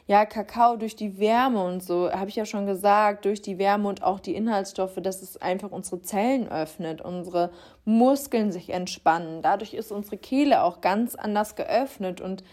Ja, 0.08 0.26
Kakao 0.26 0.76
durch 0.76 0.96
die 0.96 1.18
Wärme 1.18 1.64
und 1.64 1.82
so, 1.84 2.12
habe 2.12 2.30
ich 2.30 2.36
ja 2.36 2.46
schon 2.46 2.68
gesagt, 2.68 3.26
durch 3.26 3.42
die 3.42 3.58
Wärme 3.58 3.90
und 3.90 4.04
auch 4.04 4.20
die 4.20 4.36
Inhaltsstoffe, 4.36 5.00
dass 5.02 5.24
es 5.24 5.38
einfach 5.38 5.72
unsere 5.72 6.02
Zellen 6.04 6.48
öffnet, 6.48 7.02
unsere 7.02 7.52
Muskeln 7.86 8.52
sich 8.52 8.70
entspannen. 8.70 9.42
Dadurch 9.42 9.74
ist 9.74 9.92
unsere 9.92 10.18
Kehle 10.18 10.62
auch 10.62 10.82
ganz 10.82 11.16
anders 11.16 11.56
geöffnet 11.56 12.22
und 12.22 12.44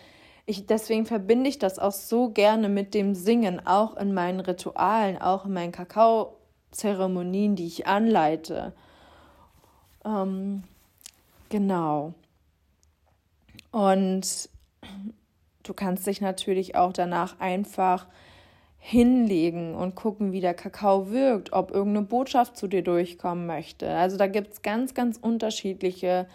ich, 0.47 0.67
deswegen 0.67 1.05
verbinde 1.07 1.49
ich 1.51 1.59
das 1.59 1.79
auch 1.79 1.93
so 1.93 2.31
gerne 2.31 2.69
mit 2.71 2.95
dem 2.95 3.15
Singen, 3.15 3.65
auch 3.67 3.97
in 3.97 4.15
meinen 4.15 4.41
Ritualen, 4.41 5.21
auch 5.21 5.45
in 5.45 5.53
meinen 5.53 5.73
Kakao-Zeremonien, 5.73 7.55
die 7.55 7.67
ich 7.67 7.87
anleite. 7.87 8.73
Ähm, 10.05 10.65
genau. 11.49 12.15
Und 13.71 14.49
du 15.63 15.75
kannst 15.75 16.07
dich 16.07 16.21
natürlich 16.21 16.77
auch 16.77 16.93
danach 16.93 17.39
einfach 17.41 18.07
hinlegen 18.85 19.77
und 19.77 19.95
gucken, 19.95 20.33
wie 20.33 20.41
der 20.41 20.55
Kakao 20.55 21.11
wirkt, 21.11 21.53
ob 21.53 21.71
irgendeine 21.71 22.05
Botschaft 22.07 22.57
zu 22.57 22.67
dir 22.67 22.83
durchkommen 22.83 23.47
möchte. 23.47 23.89
Also 23.89 24.17
da 24.17 24.27
gibt 24.27 24.55
es 24.55 24.63
ganz, 24.63 24.93
ganz 24.93 25.19
unterschiedliche 25.19 26.27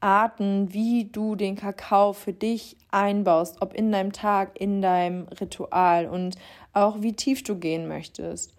Arten, 0.00 0.74
wie 0.74 1.04
du 1.04 1.36
den 1.36 1.54
Kakao 1.54 2.12
für 2.12 2.32
dich 2.32 2.76
einbaust, 2.90 3.62
ob 3.62 3.74
in 3.74 3.92
deinem 3.92 4.12
Tag, 4.12 4.60
in 4.60 4.82
deinem 4.82 5.28
Ritual 5.40 6.06
und 6.06 6.36
auch 6.72 7.00
wie 7.00 7.14
tief 7.14 7.44
du 7.44 7.56
gehen 7.56 7.86
möchtest. 7.86 8.54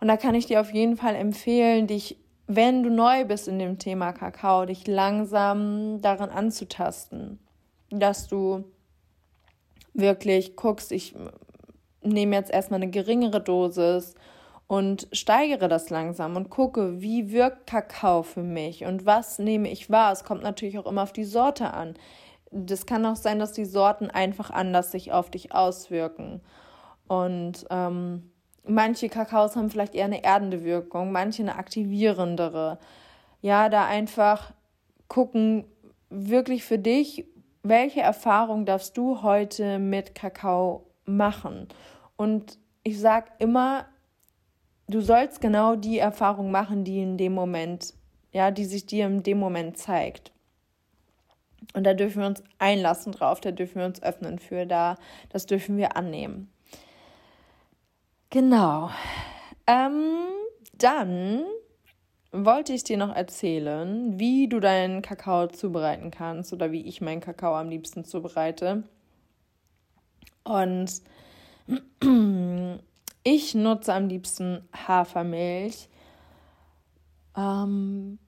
Und 0.00 0.08
da 0.08 0.16
kann 0.16 0.34
ich 0.34 0.46
dir 0.46 0.60
auf 0.60 0.74
jeden 0.74 0.96
Fall 0.96 1.14
empfehlen, 1.14 1.86
dich, 1.86 2.18
wenn 2.46 2.82
du 2.82 2.90
neu 2.90 3.24
bist 3.24 3.46
in 3.46 3.60
dem 3.60 3.78
Thema 3.78 4.12
Kakao, 4.12 4.66
dich 4.66 4.86
langsam 4.86 6.02
daran 6.02 6.30
anzutasten, 6.30 7.38
dass 7.90 8.26
du 8.26 8.64
wirklich 9.94 10.56
guckst, 10.56 10.92
ich 10.92 11.14
nehme 12.02 12.36
jetzt 12.36 12.50
erstmal 12.50 12.82
eine 12.82 12.90
geringere 12.90 13.40
Dosis 13.40 14.14
und 14.66 15.08
steigere 15.12 15.68
das 15.68 15.90
langsam 15.90 16.36
und 16.36 16.50
gucke, 16.50 17.00
wie 17.00 17.32
wirkt 17.32 17.66
Kakao 17.66 18.22
für 18.22 18.42
mich 18.42 18.84
und 18.84 19.06
was 19.06 19.38
nehme 19.38 19.70
ich 19.70 19.90
wahr. 19.90 20.12
Es 20.12 20.24
kommt 20.24 20.42
natürlich 20.42 20.78
auch 20.78 20.86
immer 20.86 21.02
auf 21.02 21.12
die 21.12 21.24
Sorte 21.24 21.72
an. 21.72 21.94
Das 22.50 22.86
kann 22.86 23.04
auch 23.06 23.16
sein, 23.16 23.38
dass 23.38 23.52
die 23.52 23.64
Sorten 23.64 24.10
einfach 24.10 24.50
anders 24.50 24.92
sich 24.92 25.12
auf 25.12 25.30
dich 25.30 25.54
auswirken. 25.54 26.40
Und 27.08 27.66
ähm, 27.70 28.30
manche 28.66 29.08
Kakaos 29.08 29.56
haben 29.56 29.70
vielleicht 29.70 29.94
eher 29.94 30.06
eine 30.06 30.24
erdende 30.24 30.64
Wirkung, 30.64 31.12
manche 31.12 31.42
eine 31.42 31.56
aktivierendere. 31.56 32.78
Ja, 33.42 33.68
da 33.68 33.86
einfach 33.86 34.52
gucken, 35.08 35.64
wirklich 36.08 36.64
für 36.64 36.78
dich, 36.78 37.26
welche 37.64 38.02
Erfahrung 38.02 38.66
darfst 38.66 38.96
du 38.96 39.22
heute 39.22 39.78
mit 39.78 40.14
Kakao 40.14 40.86
machen? 41.06 41.68
Und 42.16 42.58
ich 42.84 43.00
sage 43.00 43.30
immer, 43.38 43.86
du 44.86 45.00
sollst 45.00 45.40
genau 45.40 45.74
die 45.74 45.98
Erfahrung 45.98 46.50
machen, 46.50 46.84
die 46.84 47.00
in 47.00 47.16
dem 47.16 47.32
Moment, 47.32 47.94
ja, 48.32 48.50
die 48.50 48.66
sich 48.66 48.86
dir 48.86 49.06
in 49.06 49.22
dem 49.22 49.38
Moment 49.38 49.78
zeigt. 49.78 50.30
Und 51.72 51.84
da 51.84 51.94
dürfen 51.94 52.20
wir 52.20 52.26
uns 52.26 52.44
einlassen 52.58 53.12
drauf, 53.12 53.40
da 53.40 53.50
dürfen 53.50 53.76
wir 53.76 53.86
uns 53.86 54.02
öffnen 54.02 54.38
für, 54.38 54.66
da, 54.66 54.96
das 55.30 55.46
dürfen 55.46 55.78
wir 55.78 55.96
annehmen. 55.96 56.52
Genau. 58.28 58.90
Ähm, 59.66 60.26
dann 60.74 61.44
wollte 62.34 62.72
ich 62.72 62.82
dir 62.82 62.96
noch 62.96 63.14
erzählen, 63.14 64.18
wie 64.18 64.48
du 64.48 64.58
deinen 64.58 65.02
Kakao 65.02 65.46
zubereiten 65.46 66.10
kannst 66.10 66.52
oder 66.52 66.72
wie 66.72 66.82
ich 66.82 67.00
meinen 67.00 67.20
Kakao 67.20 67.54
am 67.54 67.68
liebsten 67.68 68.04
zubereite. 68.04 68.82
Und 70.42 71.00
ich 73.22 73.54
nutze 73.54 73.94
am 73.94 74.08
liebsten 74.08 74.68
Hafermilch. 74.74 75.88
Ähm, 77.36 78.18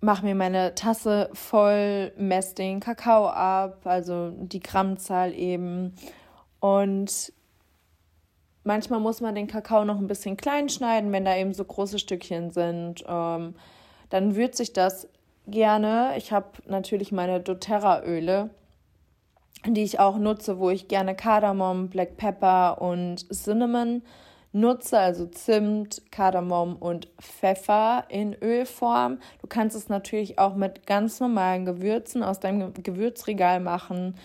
mache 0.00 0.24
mir 0.24 0.34
meine 0.34 0.74
Tasse 0.74 1.28
voll, 1.34 2.12
messe 2.16 2.54
den 2.54 2.80
Kakao 2.80 3.28
ab, 3.28 3.82
also 3.84 4.30
die 4.30 4.60
Grammzahl 4.60 5.34
eben. 5.34 5.94
Und 6.60 7.32
manchmal 8.64 9.00
muss 9.00 9.20
man 9.20 9.34
den 9.34 9.46
Kakao 9.46 9.84
noch 9.84 9.98
ein 9.98 10.06
bisschen 10.06 10.36
klein 10.36 10.68
schneiden, 10.68 11.12
wenn 11.12 11.24
da 11.24 11.36
eben 11.36 11.54
so 11.54 11.64
große 11.64 11.98
Stückchen 11.98 12.50
sind. 12.50 13.04
Ähm, 13.06 13.54
dann 14.10 14.36
würze 14.36 14.62
ich 14.62 14.72
das 14.72 15.08
gerne. 15.46 16.14
Ich 16.16 16.32
habe 16.32 16.46
natürlich 16.66 17.12
meine 17.12 17.40
doTERRA-Öle 17.40 18.50
die 19.66 19.82
ich 19.82 20.00
auch 20.00 20.18
nutze, 20.18 20.58
wo 20.58 20.70
ich 20.70 20.88
gerne 20.88 21.14
Kardamom, 21.14 21.88
Black 21.88 22.16
Pepper 22.16 22.80
und 22.82 23.26
Cinnamon 23.32 24.02
nutze, 24.52 24.98
also 24.98 25.26
Zimt, 25.26 26.02
Kardamom 26.10 26.76
und 26.76 27.08
Pfeffer 27.20 28.04
in 28.08 28.34
Ölform. 28.34 29.18
Du 29.40 29.46
kannst 29.46 29.76
es 29.76 29.88
natürlich 29.88 30.38
auch 30.38 30.54
mit 30.54 30.86
ganz 30.86 31.20
normalen 31.20 31.64
Gewürzen 31.64 32.22
aus 32.22 32.40
deinem 32.40 32.74
Gewürzregal 32.74 33.60
machen. 33.60 34.16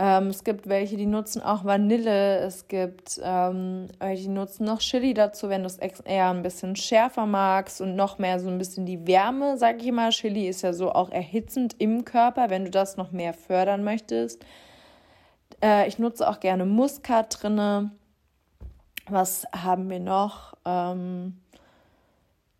Ähm, 0.00 0.28
es 0.28 0.44
gibt 0.44 0.68
welche, 0.68 0.96
die 0.96 1.06
nutzen 1.06 1.42
auch 1.42 1.64
Vanille. 1.64 2.38
Es 2.38 2.68
gibt 2.68 3.20
ähm, 3.20 3.88
welche, 3.98 4.22
die 4.22 4.28
nutzen 4.28 4.64
noch 4.64 4.78
Chili 4.78 5.12
dazu, 5.12 5.48
wenn 5.48 5.62
du 5.62 5.66
es 5.66 5.78
eher 5.78 6.30
ein 6.30 6.44
bisschen 6.44 6.76
schärfer 6.76 7.26
magst 7.26 7.80
und 7.80 7.96
noch 7.96 8.18
mehr 8.18 8.38
so 8.38 8.48
ein 8.48 8.58
bisschen 8.58 8.86
die 8.86 9.08
Wärme, 9.08 9.58
sag 9.58 9.82
ich 9.82 9.90
mal. 9.90 10.10
Chili 10.10 10.46
ist 10.48 10.62
ja 10.62 10.72
so 10.72 10.92
auch 10.92 11.10
erhitzend 11.10 11.74
im 11.80 12.04
Körper, 12.04 12.48
wenn 12.48 12.64
du 12.64 12.70
das 12.70 12.96
noch 12.96 13.10
mehr 13.10 13.34
fördern 13.34 13.82
möchtest. 13.82 14.44
Äh, 15.60 15.88
ich 15.88 15.98
nutze 15.98 16.28
auch 16.28 16.38
gerne 16.38 16.64
Muskat 16.64 17.42
drinne. 17.42 17.90
Was 19.08 19.46
haben 19.50 19.90
wir 19.90 20.00
noch? 20.00 20.54
Ähm, 20.64 21.40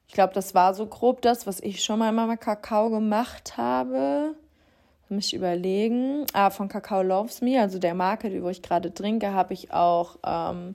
ich 0.09 0.15
glaube, 0.15 0.35
das 0.35 0.57
war 0.57 0.75
so 0.75 0.87
grob 0.87 1.23
das, 1.23 1.47
was 1.47 1.61
ich 1.61 1.85
schon 1.85 2.01
mal 2.01 2.11
mit 2.11 2.41
Kakao 2.41 2.91
gemacht 2.91 3.57
habe 3.57 4.35
mich 5.11 5.35
überlegen. 5.35 6.27
Ah, 6.33 6.51
von 6.51 6.69
Kakao 6.69 7.03
Loves 7.03 7.41
Me, 7.41 7.61
also 7.61 7.79
der 7.79 7.95
Marke, 7.95 8.43
wo 8.43 8.49
ich 8.49 8.63
gerade 8.63 8.93
trinke, 8.93 9.33
habe 9.33 9.55
ich 9.55 9.73
auch 9.73 10.17
ähm, 10.25 10.75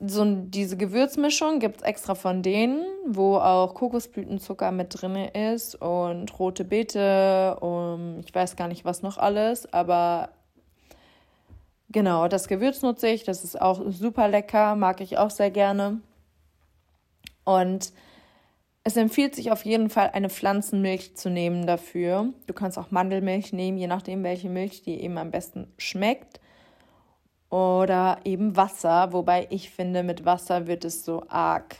so 0.00 0.24
diese 0.24 0.76
Gewürzmischung, 0.76 1.58
gibt 1.58 1.78
es 1.78 1.82
extra 1.82 2.14
von 2.14 2.42
denen, 2.42 2.84
wo 3.06 3.36
auch 3.36 3.74
Kokosblütenzucker 3.74 4.70
mit 4.70 5.00
drin 5.00 5.16
ist 5.16 5.74
und 5.74 6.38
rote 6.38 6.64
Beete 6.64 7.56
und 7.60 8.22
ich 8.24 8.34
weiß 8.34 8.54
gar 8.54 8.68
nicht, 8.68 8.84
was 8.84 9.02
noch 9.02 9.18
alles, 9.18 9.72
aber 9.72 10.30
genau, 11.88 12.28
das 12.28 12.46
Gewürz 12.46 12.82
nutze 12.82 13.08
ich, 13.08 13.24
das 13.24 13.42
ist 13.42 13.60
auch 13.60 13.80
super 13.88 14.28
lecker, 14.28 14.76
mag 14.76 15.00
ich 15.00 15.18
auch 15.18 15.30
sehr 15.30 15.50
gerne. 15.50 16.00
Und 17.44 17.92
es 18.88 18.96
empfiehlt 18.96 19.34
sich 19.34 19.52
auf 19.52 19.66
jeden 19.66 19.90
Fall, 19.90 20.12
eine 20.14 20.30
Pflanzenmilch 20.30 21.14
zu 21.14 21.28
nehmen 21.28 21.66
dafür. 21.66 22.32
Du 22.46 22.54
kannst 22.54 22.78
auch 22.78 22.90
Mandelmilch 22.90 23.52
nehmen, 23.52 23.76
je 23.76 23.86
nachdem, 23.86 24.24
welche 24.24 24.48
Milch 24.48 24.80
dir 24.80 24.98
eben 24.98 25.18
am 25.18 25.30
besten 25.30 25.70
schmeckt. 25.76 26.40
Oder 27.50 28.20
eben 28.24 28.56
Wasser, 28.56 29.12
wobei 29.12 29.46
ich 29.50 29.68
finde, 29.68 30.02
mit 30.02 30.24
Wasser 30.24 30.66
wird 30.66 30.86
es 30.86 31.04
so 31.04 31.22
arg, 31.28 31.76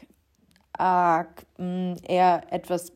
arg, 0.75 1.47
mh, 1.57 1.65
mm, 1.65 1.97
eher 2.07 2.43
etwas 2.53 2.93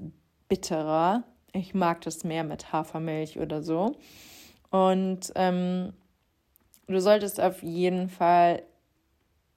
bitterer. 0.47 1.23
Ich 1.55 1.73
mag 1.73 2.03
das 2.03 2.23
mehr 2.23 2.45
mit 2.45 2.71
Hafermilch 2.71 3.39
oder 3.39 3.63
so. 3.63 3.97
Und 4.71 5.33
ähm, 5.37 5.95
du 6.87 7.01
solltest 7.01 7.41
auf 7.41 7.63
jeden 7.63 8.11
Fall 8.11 8.63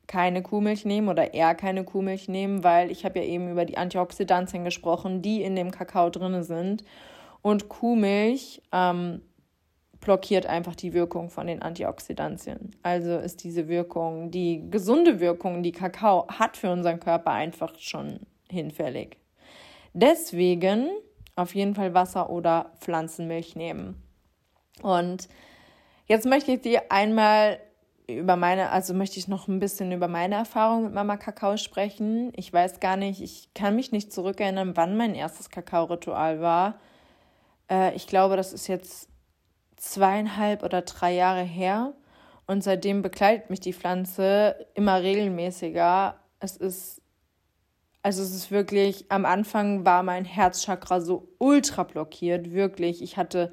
keine 0.08 0.42
Kuhmilch 0.42 0.86
nehmen 0.86 1.10
oder 1.10 1.34
eher 1.34 1.56
keine 1.56 1.84
Kuhmilch 1.84 2.28
nehmen, 2.28 2.64
weil 2.64 2.92
ich 2.92 3.06
habe 3.06 3.20
ja 3.20 3.26
eben 3.26 3.52
über 3.52 3.66
die 3.66 3.78
Antioxidantien 3.78 4.64
gesprochen, 4.64 5.22
die 5.22 5.42
in 5.42 5.56
dem 5.56 5.72
Kakao 5.72 6.10
drin 6.10 6.44
sind. 6.44 6.84
Und 7.42 7.70
Kuhmilch 7.70 8.62
ähm, 8.72 9.22
blockiert 10.00 10.46
einfach 10.46 10.76
die 10.76 10.94
Wirkung 10.94 11.30
von 11.30 11.48
den 11.48 11.62
Antioxidantien. 11.62 12.76
Also 12.84 13.18
ist 13.18 13.44
diese 13.44 13.68
Wirkung, 13.68 14.32
die 14.32 14.70
gesunde 14.70 15.20
Wirkung, 15.20 15.64
die 15.64 15.72
Kakao 15.72 16.28
hat 16.28 16.58
für 16.58 16.72
unseren 16.72 17.00
Körper 17.00 17.32
einfach 17.32 17.78
schon 17.80 18.20
hinfällig. 18.50 19.18
Deswegen 19.94 20.90
auf 21.36 21.56
jeden 21.56 21.76
Fall 21.76 21.94
Wasser 21.94 22.30
oder 22.30 22.72
Pflanzenmilch 22.80 23.56
nehmen. 23.56 24.02
Und 24.82 25.28
jetzt 26.08 26.26
möchte 26.26 26.52
ich 26.54 26.62
dir 26.62 26.84
einmal 26.92 27.60
über 28.08 28.36
meine, 28.36 28.72
also 28.72 28.94
möchte 28.94 29.20
ich 29.20 29.28
noch 29.28 29.48
ein 29.48 29.60
bisschen 29.60 29.92
über 29.92 30.08
meine 30.08 30.36
Erfahrung 30.36 30.84
mit 30.84 30.94
Mama 30.94 31.18
Kakao 31.18 31.58
sprechen. 31.58 32.32
Ich 32.36 32.52
weiß 32.52 32.80
gar 32.80 32.98
nicht, 32.98 33.22
ich 33.22 33.54
kann 33.54 33.76
mich 33.76 33.92
nicht 33.92 34.14
zurückerinnern, 34.14 34.78
wann 34.78 34.98
mein 34.98 35.16
erstes 35.16 35.50
Kakao-Ritual 35.50 36.42
war. 36.42 36.80
Äh, 37.70 37.96
ich 37.96 38.08
glaube, 38.08 38.38
das 38.38 38.54
ist 38.54 38.68
jetzt 38.68 39.10
zweieinhalb 39.78 40.64
oder 40.64 40.82
drei 40.82 41.14
Jahre 41.14 41.44
her. 41.44 41.94
Und 42.48 42.64
seitdem 42.64 43.02
begleitet 43.02 43.50
mich 43.50 43.60
die 43.60 43.74
Pflanze 43.74 44.68
immer 44.76 45.02
regelmäßiger. 45.02 46.20
Es 46.40 46.58
ist, 46.58 47.02
also 48.04 48.22
es 48.22 48.36
ist 48.36 48.52
wirklich, 48.52 49.06
am 49.10 49.26
Anfang 49.26 49.84
war 49.84 50.04
mein 50.04 50.26
Herzchakra 50.26 51.02
so 51.02 51.28
ultra 51.40 51.84
blockiert, 51.84 52.52
wirklich. 52.52 53.02
Ich 53.02 53.18
hatte 53.18 53.52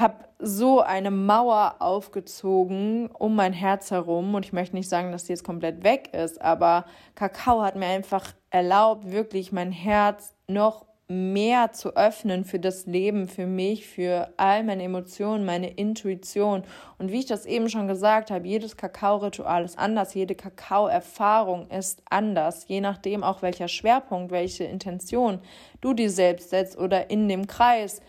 habe 0.00 0.24
so 0.38 0.80
eine 0.80 1.10
Mauer 1.10 1.76
aufgezogen 1.78 3.08
um 3.12 3.34
mein 3.34 3.52
Herz 3.52 3.90
herum 3.90 4.34
und 4.34 4.46
ich 4.46 4.52
möchte 4.52 4.76
nicht 4.76 4.88
sagen, 4.88 5.12
dass 5.12 5.24
die 5.24 5.32
jetzt 5.32 5.44
komplett 5.44 5.84
weg 5.84 6.14
ist, 6.14 6.40
aber 6.40 6.86
Kakao 7.14 7.62
hat 7.62 7.76
mir 7.76 7.86
einfach 7.86 8.32
erlaubt, 8.50 9.10
wirklich 9.10 9.52
mein 9.52 9.72
Herz 9.72 10.34
noch 10.48 10.86
mehr 11.10 11.72
zu 11.72 11.96
öffnen 11.96 12.44
für 12.44 12.60
das 12.60 12.86
Leben, 12.86 13.26
für 13.26 13.46
mich, 13.46 13.88
für 13.88 14.32
all 14.36 14.62
meine 14.62 14.84
Emotionen, 14.84 15.44
meine 15.44 15.68
Intuition. 15.68 16.62
Und 16.98 17.10
wie 17.10 17.18
ich 17.18 17.26
das 17.26 17.46
eben 17.46 17.68
schon 17.68 17.88
gesagt 17.88 18.30
habe, 18.30 18.46
jedes 18.46 18.76
Kakao-Ritual 18.76 19.64
ist 19.64 19.76
anders, 19.76 20.14
jede 20.14 20.36
Kakao-Erfahrung 20.36 21.68
ist 21.68 22.00
anders, 22.08 22.68
je 22.68 22.80
nachdem 22.80 23.24
auch 23.24 23.42
welcher 23.42 23.66
Schwerpunkt, 23.66 24.30
welche 24.30 24.64
Intention 24.64 25.40
du 25.80 25.94
dir 25.94 26.10
selbst 26.10 26.50
setzt 26.50 26.78
oder 26.78 27.10
in 27.10 27.28
dem 27.28 27.48
Kreis 27.48 28.00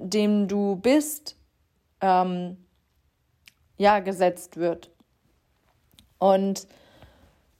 dem 0.00 0.48
du 0.48 0.76
bist, 0.76 1.36
ähm, 2.00 2.56
ja, 3.76 4.00
gesetzt 4.00 4.56
wird. 4.56 4.90
Und 6.18 6.66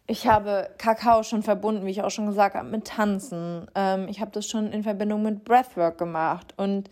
ich 0.06 0.26
habe 0.26 0.70
Kakao 0.78 1.22
schon 1.22 1.42
verbunden, 1.42 1.86
wie 1.86 1.90
ich 1.90 2.02
auch 2.02 2.10
schon 2.10 2.26
gesagt 2.26 2.54
habe, 2.54 2.68
mit 2.68 2.86
Tanzen. 2.86 3.66
Ähm, 3.74 4.08
ich 4.08 4.20
habe 4.20 4.30
das 4.30 4.46
schon 4.46 4.72
in 4.72 4.82
Verbindung 4.82 5.22
mit 5.22 5.44
Breathwork 5.44 5.98
gemacht. 5.98 6.54
Und 6.56 6.90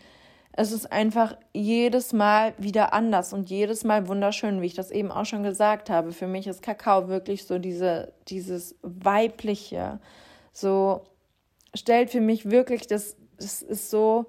es 0.53 0.73
ist 0.73 0.91
einfach 0.91 1.37
jedes 1.53 2.13
Mal 2.13 2.55
wieder 2.59 2.93
anders 2.93 3.33
und 3.33 3.51
jedes 3.51 3.85
Mal 3.85 4.09
wunderschön, 4.09 4.61
wie 4.61 4.67
ich 4.67 4.75
das 4.75 4.91
eben 4.91 5.11
auch 5.13 5.25
schon 5.25 5.43
gesagt 5.43 5.91
habe. 5.91 6.13
Für 6.13 6.27
mich 6.27 6.47
ist 6.47 6.63
Kakao 6.63 7.09
wirklich 7.09 7.45
so 7.47 7.59
diese, 7.59 8.13
dieses 8.29 8.77
Weibliche. 8.83 10.01
So 10.53 11.05
stellt 11.75 12.11
für 12.11 12.21
mich 12.21 12.51
wirklich 12.51 12.87
das, 12.87 13.17
das 13.39 13.63
ist 13.63 13.91
so, 13.91 14.27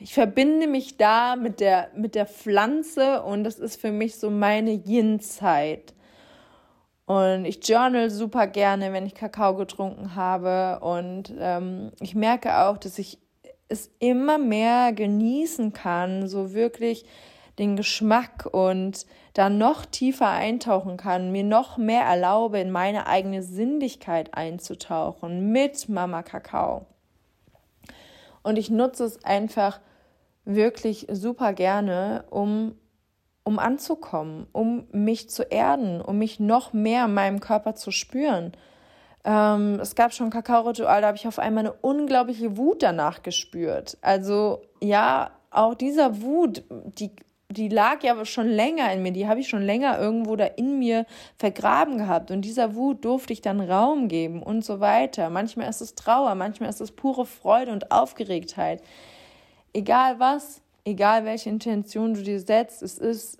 ich 0.00 0.14
verbinde 0.14 0.66
mich 0.66 0.96
da 0.96 1.36
mit 1.36 1.60
der, 1.60 1.90
mit 1.94 2.14
der 2.14 2.26
Pflanze 2.26 3.22
und 3.22 3.44
das 3.44 3.58
ist 3.58 3.80
für 3.80 3.92
mich 3.92 4.16
so 4.16 4.30
meine 4.30 4.72
Yin-Zeit. 4.72 5.94
Und 7.06 7.44
ich 7.44 7.66
journal 7.66 8.08
super 8.08 8.46
gerne, 8.46 8.92
wenn 8.92 9.04
ich 9.04 9.16
Kakao 9.16 9.56
getrunken 9.56 10.14
habe. 10.14 10.78
Und 10.80 11.34
ähm, 11.40 11.90
ich 12.00 12.14
merke 12.14 12.58
auch, 12.58 12.78
dass 12.78 13.00
ich 13.00 13.18
es 13.68 13.90
immer 13.98 14.38
mehr 14.38 14.92
genießen 14.92 15.72
kann, 15.72 16.28
so 16.28 16.54
wirklich 16.54 17.04
den 17.58 17.74
Geschmack 17.74 18.46
und 18.52 19.06
da 19.34 19.50
noch 19.50 19.86
tiefer 19.86 20.30
eintauchen 20.30 20.96
kann, 20.96 21.32
mir 21.32 21.42
noch 21.44 21.78
mehr 21.78 22.02
erlaube, 22.02 22.60
in 22.60 22.70
meine 22.70 23.08
eigene 23.08 23.42
Sinnlichkeit 23.42 24.34
einzutauchen 24.34 25.50
mit 25.50 25.88
Mama 25.88 26.22
Kakao. 26.22 26.86
Und 28.42 28.58
ich 28.58 28.70
nutze 28.70 29.04
es 29.04 29.24
einfach 29.24 29.80
wirklich 30.44 31.06
super 31.10 31.52
gerne, 31.52 32.24
um, 32.30 32.74
um 33.44 33.58
anzukommen, 33.58 34.46
um 34.52 34.86
mich 34.92 35.28
zu 35.30 35.42
erden, 35.42 36.00
um 36.00 36.18
mich 36.18 36.40
noch 36.40 36.72
mehr 36.72 37.06
in 37.06 37.14
meinem 37.14 37.40
Körper 37.40 37.74
zu 37.74 37.90
spüren. 37.90 38.52
Ähm, 39.24 39.78
es 39.80 39.94
gab 39.94 40.14
schon 40.14 40.30
Kakao-Ritual, 40.30 41.02
da 41.02 41.08
habe 41.08 41.16
ich 41.16 41.28
auf 41.28 41.38
einmal 41.38 41.66
eine 41.66 41.74
unglaubliche 41.74 42.56
Wut 42.56 42.82
danach 42.82 43.22
gespürt. 43.22 43.98
Also 44.00 44.62
ja, 44.82 45.30
auch 45.50 45.74
dieser 45.74 46.22
Wut, 46.22 46.62
die 46.70 47.10
die 47.50 47.68
lag 47.68 48.02
ja 48.04 48.24
schon 48.24 48.48
länger 48.48 48.92
in 48.92 49.02
mir, 49.02 49.12
die 49.12 49.26
habe 49.26 49.40
ich 49.40 49.48
schon 49.48 49.62
länger 49.62 49.98
irgendwo 49.98 50.36
da 50.36 50.44
in 50.44 50.78
mir 50.78 51.04
vergraben 51.36 51.98
gehabt. 51.98 52.30
Und 52.30 52.42
dieser 52.42 52.76
Wut 52.76 53.04
durfte 53.04 53.32
ich 53.32 53.42
dann 53.42 53.60
Raum 53.60 54.06
geben 54.06 54.42
und 54.42 54.64
so 54.64 54.78
weiter. 54.78 55.30
Manchmal 55.30 55.68
ist 55.68 55.80
es 55.80 55.96
Trauer, 55.96 56.36
manchmal 56.36 56.70
ist 56.70 56.80
es 56.80 56.92
pure 56.92 57.26
Freude 57.26 57.72
und 57.72 57.90
Aufgeregtheit. 57.90 58.82
Egal 59.72 60.20
was, 60.20 60.62
egal 60.84 61.24
welche 61.24 61.50
Intention 61.50 62.14
du 62.14 62.22
dir 62.22 62.38
setzt, 62.40 62.82
es 62.82 62.98
ist, 62.98 63.38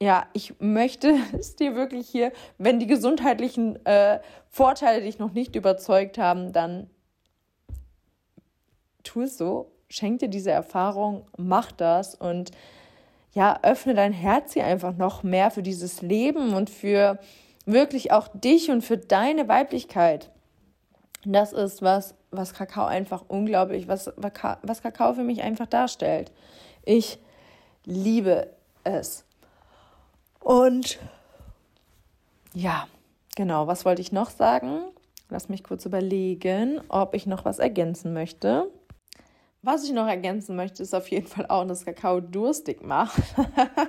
ja, 0.00 0.26
ich 0.34 0.60
möchte 0.60 1.16
es 1.38 1.56
dir 1.56 1.74
wirklich 1.74 2.06
hier, 2.06 2.32
wenn 2.58 2.80
die 2.80 2.86
gesundheitlichen 2.86 3.84
äh, 3.86 4.20
Vorteile 4.50 5.00
dich 5.00 5.18
noch 5.18 5.32
nicht 5.32 5.56
überzeugt 5.56 6.18
haben, 6.18 6.52
dann 6.52 6.90
tu 9.02 9.22
es 9.22 9.38
so 9.38 9.73
schenk 9.88 10.20
dir 10.20 10.28
diese 10.28 10.50
Erfahrung, 10.50 11.26
mach 11.36 11.72
das 11.72 12.14
und 12.14 12.50
ja, 13.32 13.58
öffne 13.62 13.94
dein 13.94 14.12
Herz 14.12 14.52
hier 14.52 14.64
einfach 14.64 14.96
noch 14.96 15.22
mehr 15.22 15.50
für 15.50 15.62
dieses 15.62 16.02
Leben 16.02 16.54
und 16.54 16.70
für 16.70 17.18
wirklich 17.66 18.12
auch 18.12 18.28
dich 18.28 18.70
und 18.70 18.82
für 18.82 18.96
deine 18.96 19.48
Weiblichkeit. 19.48 20.30
Das 21.24 21.52
ist 21.52 21.82
was, 21.82 22.14
was 22.30 22.54
Kakao 22.54 22.84
einfach 22.84 23.24
unglaublich, 23.28 23.88
was, 23.88 24.12
was 24.16 24.82
Kakao 24.82 25.14
für 25.14 25.24
mich 25.24 25.42
einfach 25.42 25.66
darstellt. 25.66 26.30
Ich 26.84 27.18
liebe 27.84 28.50
es. 28.84 29.24
Und 30.40 30.98
ja, 32.52 32.86
genau, 33.36 33.66
was 33.66 33.84
wollte 33.84 34.02
ich 34.02 34.12
noch 34.12 34.30
sagen? 34.30 34.80
Lass 35.30 35.48
mich 35.48 35.64
kurz 35.64 35.86
überlegen, 35.86 36.80
ob 36.88 37.14
ich 37.14 37.26
noch 37.26 37.44
was 37.44 37.58
ergänzen 37.58 38.12
möchte. 38.12 38.70
Was 39.64 39.84
ich 39.84 39.92
noch 39.92 40.06
ergänzen 40.06 40.56
möchte, 40.56 40.82
ist 40.82 40.94
auf 40.94 41.08
jeden 41.08 41.26
Fall 41.26 41.46
auch, 41.48 41.66
dass 41.66 41.84
Kakao 41.84 42.20
durstig 42.20 42.82
macht, 42.82 43.20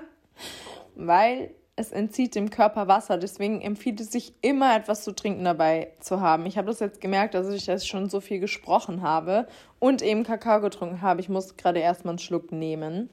weil 0.95 1.53
es 1.75 1.91
entzieht 1.91 2.35
dem 2.35 2.49
Körper 2.49 2.87
Wasser. 2.87 3.17
Deswegen 3.17 3.61
empfiehlt 3.61 3.99
es 3.99 4.11
sich 4.11 4.33
immer 4.41 4.75
etwas 4.75 5.03
zu 5.03 5.13
trinken 5.13 5.43
dabei 5.43 5.91
zu 5.99 6.21
haben. 6.21 6.45
Ich 6.45 6.57
habe 6.57 6.67
das 6.67 6.79
jetzt 6.79 7.01
gemerkt, 7.01 7.33
dass 7.33 7.49
ich 7.49 7.67
jetzt 7.67 7.87
schon 7.87 8.09
so 8.09 8.21
viel 8.21 8.39
gesprochen 8.39 9.01
habe 9.01 9.47
und 9.79 10.01
eben 10.01 10.23
Kakao 10.23 10.61
getrunken 10.61 11.01
habe. 11.01 11.19
Ich 11.19 11.29
muss 11.29 11.57
gerade 11.57 11.79
erstmal 11.79 12.13
einen 12.13 12.19
Schluck 12.19 12.51
nehmen. 12.51 13.09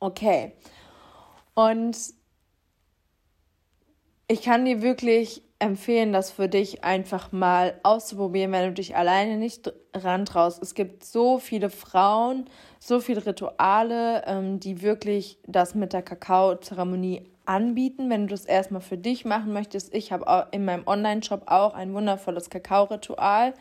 Okay. 0.00 0.52
Und 1.54 1.96
ich 4.26 4.42
kann 4.42 4.64
dir 4.64 4.82
wirklich 4.82 5.42
empfehlen, 5.64 6.12
das 6.12 6.30
für 6.30 6.48
dich 6.48 6.84
einfach 6.84 7.32
mal 7.32 7.80
auszuprobieren, 7.82 8.52
wenn 8.52 8.66
du 8.66 8.72
dich 8.72 8.96
alleine 8.96 9.36
nicht 9.36 9.72
rantraust. 9.94 10.62
Es 10.62 10.74
gibt 10.74 11.04
so 11.04 11.38
viele 11.38 11.70
Frauen, 11.70 12.44
so 12.78 13.00
viele 13.00 13.24
Rituale, 13.24 14.22
ähm, 14.26 14.60
die 14.60 14.82
wirklich 14.82 15.38
das 15.46 15.74
mit 15.74 15.92
der 15.92 16.02
Kakao-Zeremonie 16.02 17.30
anbieten, 17.46 18.10
wenn 18.10 18.26
du 18.26 18.32
das 18.32 18.44
erstmal 18.44 18.82
für 18.82 18.98
dich 18.98 19.24
machen 19.24 19.52
möchtest. 19.52 19.94
Ich 19.94 20.12
habe 20.12 20.48
in 20.50 20.64
meinem 20.64 20.86
Online-Shop 20.86 21.44
auch 21.46 21.74
ein 21.74 21.94
wundervolles 21.94 22.50
Kakao-Ritual 22.50 23.54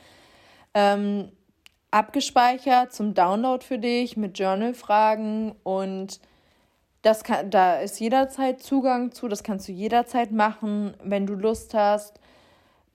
ähm, 0.74 1.32
abgespeichert 1.92 2.92
zum 2.92 3.14
Download 3.14 3.64
für 3.64 3.78
dich 3.78 4.18
mit 4.18 4.38
Journal-Fragen 4.38 5.56
und 5.64 6.20
das 7.04 7.24
kann, 7.24 7.52
da 7.52 7.76
ist 7.76 8.00
jederzeit 8.00 8.62
Zugang 8.62 9.12
zu, 9.12 9.28
das 9.28 9.44
kannst 9.44 9.68
du 9.68 9.72
jederzeit 9.72 10.32
machen, 10.32 10.96
wenn 11.04 11.28
du 11.28 11.36
Lust 11.36 11.74
hast, 11.74 12.20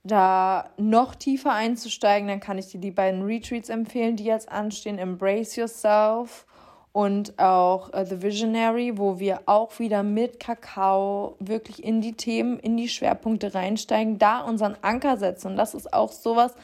da 0.03 0.71
noch 0.79 1.15
tiefer 1.15 1.53
einzusteigen, 1.53 2.27
dann 2.27 2.41
kann 2.41 2.57
ich 2.57 2.69
dir 2.69 2.81
die 2.81 2.91
beiden 2.91 3.23
Retreats 3.23 3.69
empfehlen, 3.69 4.17
die 4.17 4.25
jetzt 4.25 4.51
anstehen, 4.51 4.99
Embrace 4.99 5.57
Yourself 5.57 6.47
und 6.93 7.39
auch 7.39 7.91
uh, 7.91 8.05
The 8.05 8.23
Visionary, 8.23 8.97
wo 8.97 9.19
wir 9.19 9.43
auch 9.45 9.79
wieder 9.79 10.03
mit 10.03 10.41
Kakao 10.41 11.37
wirklich 11.39 11.85
in 11.85 12.01
die 12.01 12.15
Themen, 12.15 12.59
in 12.59 12.79
die 12.79 12.89
Schwerpunkte 12.89 13.55
reinsteigen, 13.55 14.19
da 14.19 14.41
unseren 14.41 14.77
Anker 14.81 15.19
setzen. 15.19 15.49
Und 15.49 15.57
das 15.57 15.75
ist 15.75 15.93
auch 15.93 16.13
sowas, 16.13 16.55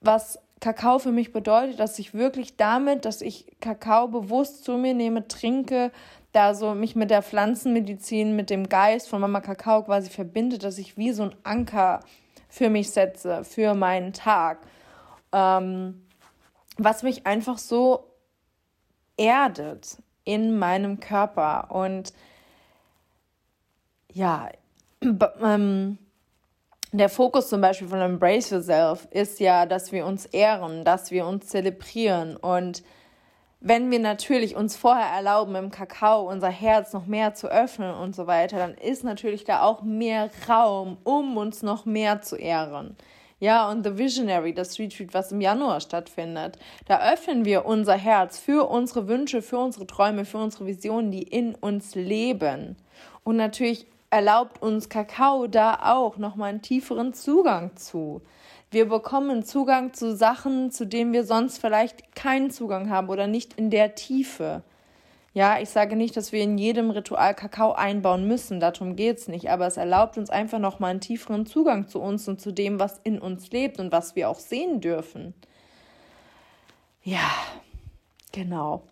was 0.00 0.38
Kakao 0.60 0.98
für 0.98 1.12
mich 1.12 1.32
bedeutet, 1.32 1.78
dass 1.78 1.98
ich 1.98 2.14
wirklich 2.14 2.56
damit, 2.56 3.04
dass 3.04 3.20
ich 3.20 3.46
Kakao 3.60 4.08
bewusst 4.08 4.64
zu 4.64 4.76
mir 4.76 4.94
nehme, 4.94 5.28
trinke, 5.28 5.92
da 6.32 6.54
so 6.54 6.74
mich 6.74 6.94
mit 6.96 7.10
der 7.10 7.22
Pflanzenmedizin, 7.22 8.36
mit 8.36 8.50
dem 8.50 8.68
Geist 8.68 9.08
von 9.08 9.20
Mama 9.20 9.40
Kakao 9.40 9.82
quasi 9.82 10.10
verbindet, 10.10 10.62
dass 10.62 10.78
ich 10.78 10.96
wie 10.96 11.12
so 11.12 11.24
ein 11.24 11.34
Anker 11.42 12.00
für 12.48 12.70
mich 12.70 12.90
setze, 12.90 13.44
für 13.44 13.74
meinen 13.74 14.12
Tag. 14.12 14.58
Ähm, 15.32 16.06
was 16.76 17.02
mich 17.02 17.26
einfach 17.26 17.58
so 17.58 18.04
erdet 19.16 19.98
in 20.24 20.58
meinem 20.58 21.00
Körper. 21.00 21.70
Und 21.70 22.12
ja, 24.12 24.48
ähm, 25.42 25.98
der 26.92 27.08
Fokus 27.08 27.48
zum 27.48 27.60
Beispiel 27.60 27.88
von 27.88 28.00
Embrace 28.00 28.50
Yourself 28.50 29.06
ist 29.10 29.40
ja, 29.40 29.66
dass 29.66 29.92
wir 29.92 30.06
uns 30.06 30.26
ehren, 30.26 30.84
dass 30.84 31.10
wir 31.10 31.26
uns 31.26 31.46
zelebrieren 31.46 32.36
und 32.36 32.82
wenn 33.60 33.90
wir 33.90 33.98
natürlich 33.98 34.56
uns 34.56 34.74
vorher 34.76 35.06
erlauben, 35.06 35.54
im 35.54 35.70
Kakao 35.70 36.28
unser 36.28 36.48
Herz 36.48 36.94
noch 36.94 37.06
mehr 37.06 37.34
zu 37.34 37.48
öffnen 37.48 37.94
und 37.94 38.16
so 38.16 38.26
weiter, 38.26 38.56
dann 38.56 38.74
ist 38.74 39.04
natürlich 39.04 39.44
da 39.44 39.62
auch 39.62 39.82
mehr 39.82 40.30
Raum, 40.48 40.96
um 41.04 41.36
uns 41.36 41.62
noch 41.62 41.84
mehr 41.84 42.22
zu 42.22 42.36
ehren. 42.36 42.96
Ja, 43.38 43.70
und 43.70 43.84
The 43.84 43.96
Visionary, 43.96 44.52
das 44.54 44.78
Retreat, 44.78 45.14
was 45.14 45.32
im 45.32 45.40
Januar 45.40 45.80
stattfindet, 45.80 46.58
da 46.86 47.12
öffnen 47.12 47.44
wir 47.44 47.64
unser 47.64 47.96
Herz 47.96 48.38
für 48.38 48.68
unsere 48.68 49.08
Wünsche, 49.08 49.40
für 49.40 49.58
unsere 49.58 49.86
Träume, 49.86 50.24
für 50.24 50.38
unsere 50.38 50.66
Visionen, 50.66 51.10
die 51.10 51.22
in 51.22 51.54
uns 51.54 51.94
leben. 51.94 52.76
Und 53.24 53.36
natürlich 53.36 53.86
erlaubt 54.10 54.60
uns 54.62 54.88
Kakao 54.88 55.46
da 55.46 55.80
auch 55.82 56.16
nochmal 56.18 56.50
einen 56.50 56.62
tieferen 56.62 57.14
Zugang 57.14 57.76
zu. 57.76 58.20
Wir 58.70 58.88
bekommen 58.88 59.42
Zugang 59.44 59.94
zu 59.94 60.14
Sachen, 60.14 60.70
zu 60.70 60.86
denen 60.86 61.12
wir 61.12 61.24
sonst 61.24 61.58
vielleicht 61.58 62.14
keinen 62.14 62.50
Zugang 62.50 62.88
haben 62.88 63.08
oder 63.08 63.26
nicht 63.26 63.54
in 63.54 63.70
der 63.70 63.96
Tiefe. 63.96 64.62
Ja, 65.32 65.60
ich 65.60 65.70
sage 65.70 65.96
nicht, 65.96 66.16
dass 66.16 66.32
wir 66.32 66.42
in 66.42 66.56
jedem 66.56 66.90
Ritual 66.90 67.34
Kakao 67.34 67.72
einbauen 67.72 68.26
müssen, 68.26 68.60
darum 68.60 68.96
geht 68.96 69.18
es 69.18 69.28
nicht, 69.28 69.50
aber 69.50 69.66
es 69.66 69.76
erlaubt 69.76 70.18
uns 70.18 70.30
einfach 70.30 70.58
nochmal 70.58 70.90
einen 70.90 71.00
tieferen 71.00 71.46
Zugang 71.46 71.88
zu 71.88 72.00
uns 72.00 72.28
und 72.28 72.40
zu 72.40 72.52
dem, 72.52 72.80
was 72.80 72.98
in 73.04 73.20
uns 73.20 73.50
lebt 73.50 73.78
und 73.78 73.92
was 73.92 74.16
wir 74.16 74.28
auch 74.28 74.38
sehen 74.38 74.80
dürfen. 74.80 75.34
Ja, 77.02 77.30
genau. 78.32 78.82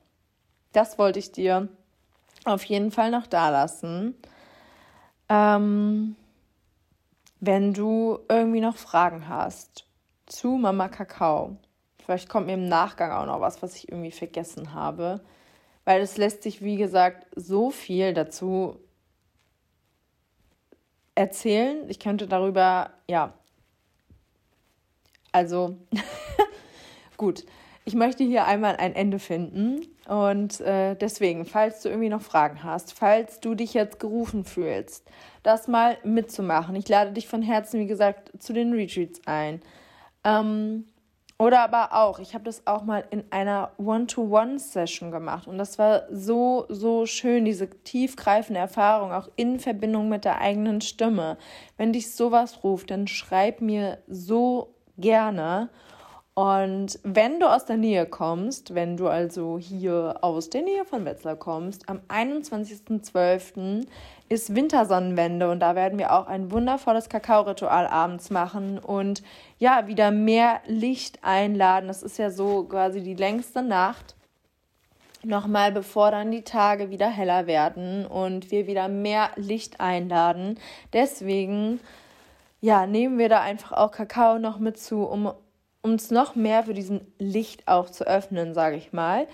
Das 0.73 0.99
wollte 0.99 1.19
ich 1.19 1.33
dir 1.33 1.69
auf 2.45 2.65
jeden 2.65 2.91
Fall 2.91 3.11
noch 3.11 3.27
da 3.27 3.51
lassen. 3.51 4.15
Ähm, 5.29 6.17
wenn 7.41 7.73
du 7.73 8.19
irgendwie 8.29 8.61
noch 8.61 8.77
Fragen 8.77 9.29
hast 9.29 9.87
zu 10.27 10.53
Mama 10.53 10.89
Kakao, 10.89 11.57
vielleicht 12.05 12.29
kommt 12.29 12.47
mir 12.47 12.55
im 12.55 12.69
Nachgang 12.69 13.13
auch 13.13 13.27
noch 13.27 13.41
was, 13.41 13.63
was 13.63 13.77
ich 13.77 13.91
irgendwie 13.91 14.11
vergessen 14.11 14.75
habe, 14.75 15.21
weil 15.85 16.01
es 16.01 16.17
lässt 16.17 16.43
sich, 16.43 16.63
wie 16.63 16.77
gesagt, 16.77 17.27
so 17.35 17.71
viel 17.71 18.13
dazu 18.13 18.79
erzählen. 21.15 21.89
Ich 21.89 21.99
könnte 21.99 22.27
darüber, 22.27 22.91
ja, 23.09 23.33
also 25.33 25.77
gut, 27.17 27.45
ich 27.85 27.95
möchte 27.95 28.25
hier 28.25 28.47
einmal 28.47 28.77
ein 28.77 28.95
Ende 28.95 29.19
finden 29.19 29.87
und 30.09 30.63
äh, 30.63 30.95
deswegen, 30.95 31.45
falls 31.45 31.83
du 31.83 31.91
irgendwie 31.91 32.09
noch 32.09 32.23
Fragen 32.23 32.65
hast, 32.65 32.95
falls 32.95 33.41
du 33.41 33.55
dich 33.55 33.75
jetzt 33.75 34.01
gerufen 34.01 34.45
fühlst, 34.45 35.07
das 35.43 35.69
mal 35.69 35.99
mitzumachen, 36.03 36.75
ich 36.77 36.89
lade 36.89 37.13
dich 37.13 37.29
von 37.29 37.43
Herzen, 37.43 37.79
wie 37.79 37.87
gesagt, 37.87 38.33
zu 38.39 38.55
den 38.55 38.73
Retreats 38.73 39.21
ein. 39.27 39.61
Ähm, 40.25 40.87
oder 41.39 41.61
aber 41.61 41.93
auch, 41.93 42.21
ich 42.21 42.33
habe 42.33 42.45
das 42.45 42.67
auch 42.67 42.85
mal 42.85 43.05
in 43.11 43.23
einer 43.31 43.73
One-to-One-Session 43.77 45.11
gemacht 45.11 45.47
und 45.47 45.59
das 45.59 45.79
war 45.79 46.05
so, 46.11 46.65
so 46.71 47.05
schön, 47.05 47.45
diese 47.45 47.69
tiefgreifende 47.69 48.61
Erfahrung, 48.61 49.13
auch 49.13 49.29
in 49.37 49.61
Verbindung 49.61 50.09
mit 50.09 50.25
der 50.25 50.41
eigenen 50.41 50.81
Stimme. 50.81 51.37
Wenn 51.77 51.93
dich 51.93 52.15
sowas 52.15 52.65
ruft, 52.65 52.91
dann 52.91 53.07
schreib 53.07 53.61
mir 53.61 53.99
so 54.09 54.75
gerne 54.97 55.69
und 56.39 57.01
wenn 57.03 57.41
du 57.41 57.53
aus 57.53 57.65
der 57.65 57.79
Nähe 57.79 58.07
kommst, 58.07 58.73
wenn 58.73 58.97
du 58.97 59.09
also 59.09 59.59
hier 59.59 60.19
aus 60.21 60.51
der 60.51 60.63
Nähe 60.63 60.85
von 60.85 61.05
Wetzlar 61.05 61.35
kommst, 61.35 61.89
am 61.89 61.99
21.12. 62.09 63.85
ist 64.29 64.55
Wintersonnenwende 64.55 65.51
und 65.51 65.59
da 65.59 65.75
werden 65.75 65.99
wir 65.99 66.13
auch 66.13 66.29
ein 66.29 66.53
wundervolles 66.53 67.09
Kakao-Ritual 67.09 67.89
abends 67.89 68.31
machen 68.31 68.79
und 68.79 69.25
ja, 69.59 69.89
wieder 69.89 70.13
mehr 70.13 70.61
Licht 70.69 71.19
einladen. 71.23 71.89
Das 71.89 72.05
ist 72.05 72.19
ja 72.19 72.31
so 72.31 72.63
quasi 72.63 73.03
die 73.03 73.17
längste 73.17 73.65
Nacht. 73.65 74.15
Nochmal 75.25 75.73
bevor 75.73 76.13
dann 76.13 76.31
die 76.31 76.45
Tage 76.45 76.91
wieder 76.91 77.09
heller 77.09 77.49
werden 77.49 78.07
und 78.07 78.53
wir 78.53 78.69
wieder 78.69 78.87
mehr 78.87 79.31
Licht 79.35 79.81
einladen. 79.81 80.61
Deswegen, 80.93 81.81
ja, 82.61 82.87
nehmen 82.87 83.19
wir 83.19 83.29
da 83.29 83.41
einfach 83.41 83.73
auch 83.73 83.91
Kakao 83.91 84.39
noch 84.39 84.61
mit 84.61 84.79
zu, 84.79 85.03
um 85.03 85.33
uns 85.83 86.11
noch 86.11 86.35
mehr 86.35 86.65
für 86.65 86.75
diesen 86.75 87.01
Licht 87.19 87.67
auch 87.69 87.91
zu 87.91 88.07
öffnen, 88.07 88.55
sage 88.55 88.77
ich 88.77 88.93
mal. 88.93 89.27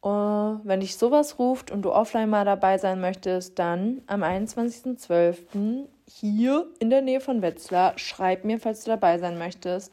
Und 0.00 0.60
wenn 0.64 0.80
dich 0.80 0.96
sowas 0.96 1.38
ruft 1.38 1.70
und 1.70 1.82
du 1.82 1.92
offline 1.92 2.30
mal 2.30 2.44
dabei 2.44 2.78
sein 2.78 3.00
möchtest, 3.00 3.58
dann 3.58 4.02
am 4.06 4.22
21.12. 4.22 5.86
hier 6.06 6.66
in 6.78 6.90
der 6.90 7.02
Nähe 7.02 7.20
von 7.20 7.42
Wetzlar, 7.42 7.98
schreib 7.98 8.44
mir, 8.44 8.60
falls 8.60 8.84
du 8.84 8.90
dabei 8.90 9.18
sein 9.18 9.38
möchtest. 9.38 9.92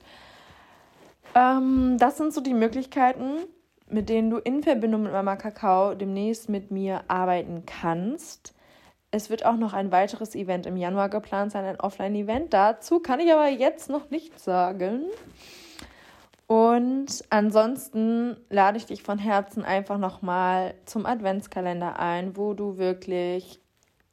Ähm, 1.34 1.98
das 2.00 2.18
sind 2.18 2.34
so 2.34 2.42
die 2.42 2.54
Möglichkeiten, 2.54 3.40
mit 3.90 4.10
denen 4.10 4.30
du 4.30 4.38
in 4.38 4.64
Verbindung 4.64 5.04
mit 5.04 5.12
Mama 5.12 5.36
Kakao 5.36 5.96
demnächst 5.96 6.50
mit 6.50 6.72
mir 6.72 7.02
arbeiten 7.08 7.64
kannst. 7.66 8.54
Es 9.12 9.30
wird 9.30 9.46
auch 9.46 9.56
noch 9.56 9.74
ein 9.74 9.92
weiteres 9.92 10.36
Event 10.36 10.66
im 10.66 10.78
Januar 10.78 11.10
geplant 11.10 11.52
sein, 11.52 11.66
ein 11.66 11.80
Offline-Event. 11.80 12.54
Dazu 12.54 13.00
kann 13.00 13.20
ich 13.20 13.32
aber 13.32 13.48
jetzt 13.48 13.90
noch 13.90 14.10
nichts 14.10 14.44
sagen. 14.44 15.06
Und 16.48 17.24
ansonsten 17.30 18.38
lade 18.50 18.78
ich 18.78 18.86
dich 18.86 19.02
von 19.02 19.18
Herzen 19.18 19.64
einfach 19.64 19.98
nochmal 19.98 20.76
zum 20.86 21.06
Adventskalender 21.06 22.00
ein, 22.00 22.38
wo 22.38 22.54
du 22.54 22.78
wirklich 22.78 23.60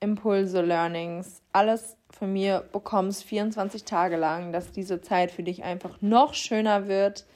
Impulse, 0.01 0.63
Learnings, 0.63 1.43
alles 1.53 1.97
von 2.11 2.33
mir 2.33 2.65
bekommst, 2.73 3.25
24 3.25 3.85
Tage 3.85 4.17
lang, 4.17 4.53
dass 4.53 4.73
diese 4.73 5.01
Zeit 5.01 5.31
für 5.31 5.43
dich 5.43 5.63
einfach 5.63 6.01
noch 6.01 6.35
schöner 6.35 6.89
wird, 6.89 7.27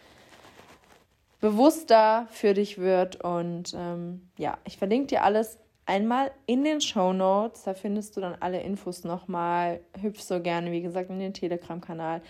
bewusster 1.40 2.26
für 2.30 2.54
dich 2.54 2.78
wird. 2.78 3.22
Und 3.22 3.74
ähm, 3.76 4.28
ja, 4.38 4.58
ich 4.64 4.78
verlinke 4.78 5.08
dir 5.08 5.22
alles 5.22 5.58
einmal 5.84 6.32
in 6.46 6.64
den 6.64 6.80
Show 6.80 7.12
Notes. 7.12 7.62
Da 7.62 7.74
findest 7.74 8.16
du 8.16 8.20
dann 8.20 8.36
alle 8.40 8.60
Infos 8.60 9.04
nochmal. 9.04 9.80
Hüpf 10.00 10.20
so 10.20 10.40
gerne, 10.40 10.72
wie 10.72 10.82
gesagt, 10.82 11.10
in 11.10 11.20
den 11.20 11.34
Telegram-Kanal. 11.34 12.22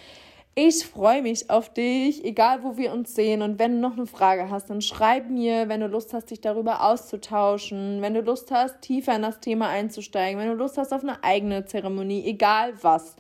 Ich 0.59 0.87
freue 0.87 1.21
mich 1.21 1.51
auf 1.51 1.71
dich, 1.71 2.25
egal 2.25 2.65
wo 2.65 2.79
wir 2.79 2.91
uns 2.91 3.15
sehen. 3.15 3.43
Und 3.43 3.59
wenn 3.59 3.73
du 3.73 3.79
noch 3.79 3.99
eine 3.99 4.07
Frage 4.07 4.49
hast, 4.49 4.71
dann 4.71 4.81
schreib 4.81 5.29
mir, 5.29 5.69
wenn 5.69 5.83
du 5.83 5.87
Lust 5.87 6.15
hast, 6.15 6.31
dich 6.31 6.41
darüber 6.41 6.83
auszutauschen, 6.83 8.01
wenn 8.01 8.15
du 8.15 8.23
Lust 8.23 8.51
hast, 8.51 8.81
tiefer 8.81 9.15
in 9.15 9.21
das 9.21 9.41
Thema 9.41 9.69
einzusteigen, 9.69 10.41
wenn 10.41 10.49
du 10.49 10.55
Lust 10.55 10.79
hast 10.79 10.95
auf 10.95 11.03
eine 11.03 11.23
eigene 11.23 11.67
Zeremonie, 11.67 12.25
egal 12.25 12.73
was. 12.81 13.17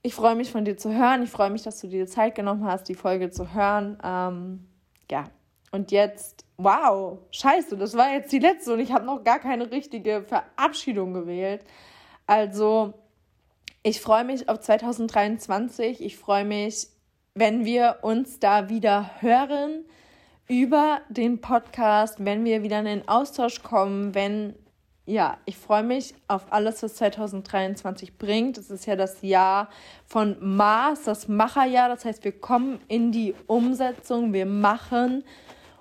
Ich 0.00 0.14
freue 0.14 0.34
mich 0.34 0.50
von 0.50 0.64
dir 0.64 0.78
zu 0.78 0.94
hören. 0.94 1.22
Ich 1.22 1.28
freue 1.28 1.50
mich, 1.50 1.60
dass 1.60 1.78
du 1.78 1.88
dir 1.88 2.06
Zeit 2.06 2.34
genommen 2.36 2.64
hast, 2.64 2.88
die 2.88 2.94
Folge 2.94 3.30
zu 3.30 3.52
hören. 3.52 3.98
Ähm, 4.02 4.66
ja, 5.10 5.24
und 5.72 5.92
jetzt, 5.92 6.46
wow, 6.56 7.18
scheiße, 7.32 7.76
das 7.76 7.94
war 7.98 8.14
jetzt 8.14 8.32
die 8.32 8.38
letzte 8.38 8.72
und 8.72 8.80
ich 8.80 8.92
habe 8.92 9.04
noch 9.04 9.24
gar 9.24 9.40
keine 9.40 9.70
richtige 9.70 10.22
Verabschiedung 10.22 11.12
gewählt. 11.12 11.66
Also, 12.26 12.94
ich 13.82 14.00
freue 14.00 14.24
mich 14.24 14.48
auf 14.48 14.60
2023. 14.60 16.02
Ich 16.02 16.18
freue 16.18 16.44
mich, 16.44 16.88
wenn 17.34 17.64
wir 17.64 17.98
uns 18.02 18.38
da 18.38 18.68
wieder 18.68 19.10
hören 19.20 19.84
über 20.48 21.00
den 21.08 21.40
Podcast, 21.40 22.16
wenn 22.24 22.44
wir 22.44 22.62
wieder 22.62 22.80
in 22.80 22.84
den 22.84 23.08
Austausch 23.08 23.62
kommen, 23.62 24.14
wenn 24.14 24.54
ja, 25.06 25.38
ich 25.44 25.56
freue 25.56 25.82
mich 25.82 26.14
auf 26.28 26.52
alles, 26.52 26.84
was 26.84 26.94
2023 26.96 28.16
bringt. 28.16 28.58
Es 28.58 28.70
ist 28.70 28.86
ja 28.86 28.94
das 28.94 29.22
Jahr 29.22 29.68
von 30.06 30.36
Mars, 30.40 31.04
das 31.04 31.26
Macherjahr. 31.26 31.88
Das 31.88 32.04
heißt, 32.04 32.22
wir 32.22 32.38
kommen 32.38 32.78
in 32.86 33.10
die 33.10 33.34
Umsetzung, 33.48 34.32
wir 34.32 34.46
machen. 34.46 35.24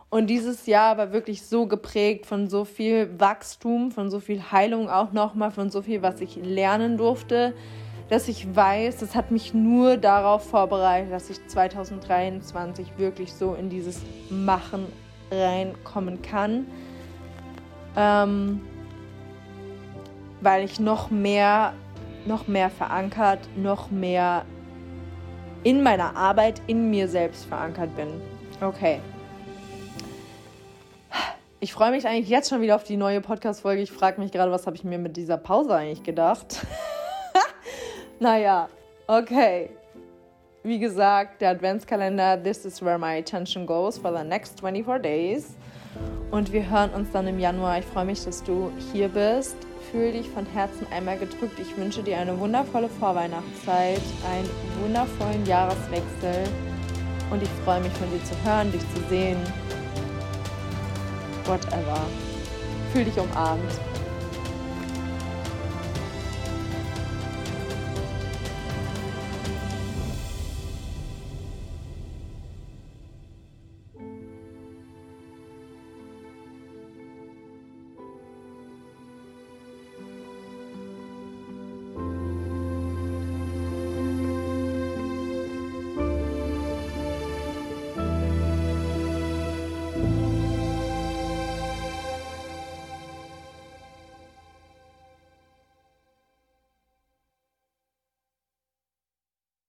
Und 0.09 0.27
dieses 0.27 0.65
Jahr 0.65 0.97
war 0.97 1.11
wirklich 1.11 1.45
so 1.45 1.67
geprägt 1.67 2.25
von 2.25 2.49
so 2.49 2.65
viel 2.65 3.19
Wachstum, 3.19 3.91
von 3.91 4.09
so 4.09 4.19
viel 4.19 4.51
Heilung 4.51 4.89
auch 4.89 5.11
nochmal, 5.11 5.51
von 5.51 5.69
so 5.69 5.83
viel, 5.83 6.01
was 6.01 6.21
ich 6.21 6.37
lernen 6.37 6.97
durfte 6.97 7.53
dass 8.09 8.27
ich 8.27 8.55
weiß, 8.55 8.97
das 8.97 9.15
hat 9.15 9.31
mich 9.31 9.53
nur 9.53 9.97
darauf 9.97 10.49
vorbereitet, 10.49 11.11
dass 11.11 11.29
ich 11.29 11.45
2023 11.47 12.97
wirklich 12.97 13.31
so 13.33 13.53
in 13.53 13.69
dieses 13.69 14.01
Machen 14.29 14.87
reinkommen 15.31 16.21
kann. 16.21 16.65
Ähm, 17.95 18.61
weil 20.41 20.63
ich 20.63 20.79
noch 20.79 21.11
mehr, 21.11 21.73
noch 22.25 22.47
mehr 22.47 22.69
verankert, 22.69 23.39
noch 23.55 23.91
mehr 23.91 24.45
in 25.63 25.83
meiner 25.83 26.15
Arbeit, 26.15 26.61
in 26.67 26.89
mir 26.89 27.07
selbst 27.07 27.45
verankert 27.45 27.95
bin. 27.95 28.07
Okay. 28.61 29.01
Ich 31.59 31.73
freue 31.73 31.91
mich 31.91 32.07
eigentlich 32.07 32.29
jetzt 32.29 32.49
schon 32.49 32.61
wieder 32.61 32.77
auf 32.77 32.85
die 32.85 32.95
neue 32.95 33.19
Podcast-Folge. 33.19 33.81
Ich 33.81 33.91
frage 33.91 34.21
mich 34.21 34.31
gerade, 34.31 34.49
was 34.49 34.65
habe 34.65 34.77
ich 34.77 34.85
mir 34.85 34.97
mit 34.97 35.17
dieser 35.17 35.37
Pause 35.37 35.75
eigentlich 35.75 36.03
gedacht? 36.03 36.65
Naja, 38.19 38.67
okay. 39.07 39.69
Wie 40.63 40.77
gesagt, 40.77 41.39
der 41.39 41.51
Adventskalender, 41.51 42.41
this 42.43 42.65
is 42.65 42.81
where 42.81 42.97
my 42.99 43.17
attention 43.17 43.65
goes 43.65 43.97
for 43.97 44.11
the 44.11 44.25
next 44.25 44.59
24 44.59 45.01
days. 45.01 45.55
Und 46.29 46.51
wir 46.51 46.69
hören 46.69 46.89
uns 46.91 47.09
dann 47.11 47.27
im 47.27 47.39
Januar. 47.39 47.79
Ich 47.79 47.85
freue 47.85 48.03
mich, 48.03 48.23
dass 48.25 48.43
du 48.43 48.71
hier 48.91 49.07
bist. 49.07 49.55
Fühl 49.89 50.11
dich 50.11 50.27
von 50.29 50.45
Herzen 50.47 50.85
einmal 50.91 51.17
gedrückt. 51.17 51.57
Ich 51.59 51.77
wünsche 51.77 52.03
dir 52.03 52.17
eine 52.17 52.37
wundervolle 52.37 52.89
Vorweihnachtszeit, 52.89 54.01
einen 54.29 54.49
wundervollen 54.83 55.45
Jahreswechsel. 55.45 56.43
Und 57.31 57.41
ich 57.41 57.49
freue 57.63 57.79
mich 57.79 57.93
von 57.93 58.11
dir 58.11 58.23
zu 58.25 58.35
hören, 58.43 58.69
dich 58.71 58.81
zu 58.93 59.01
sehen. 59.07 59.37
Whatever. 61.45 62.01
Fühl 62.91 63.05
dich 63.05 63.17
umarmt. 63.17 63.88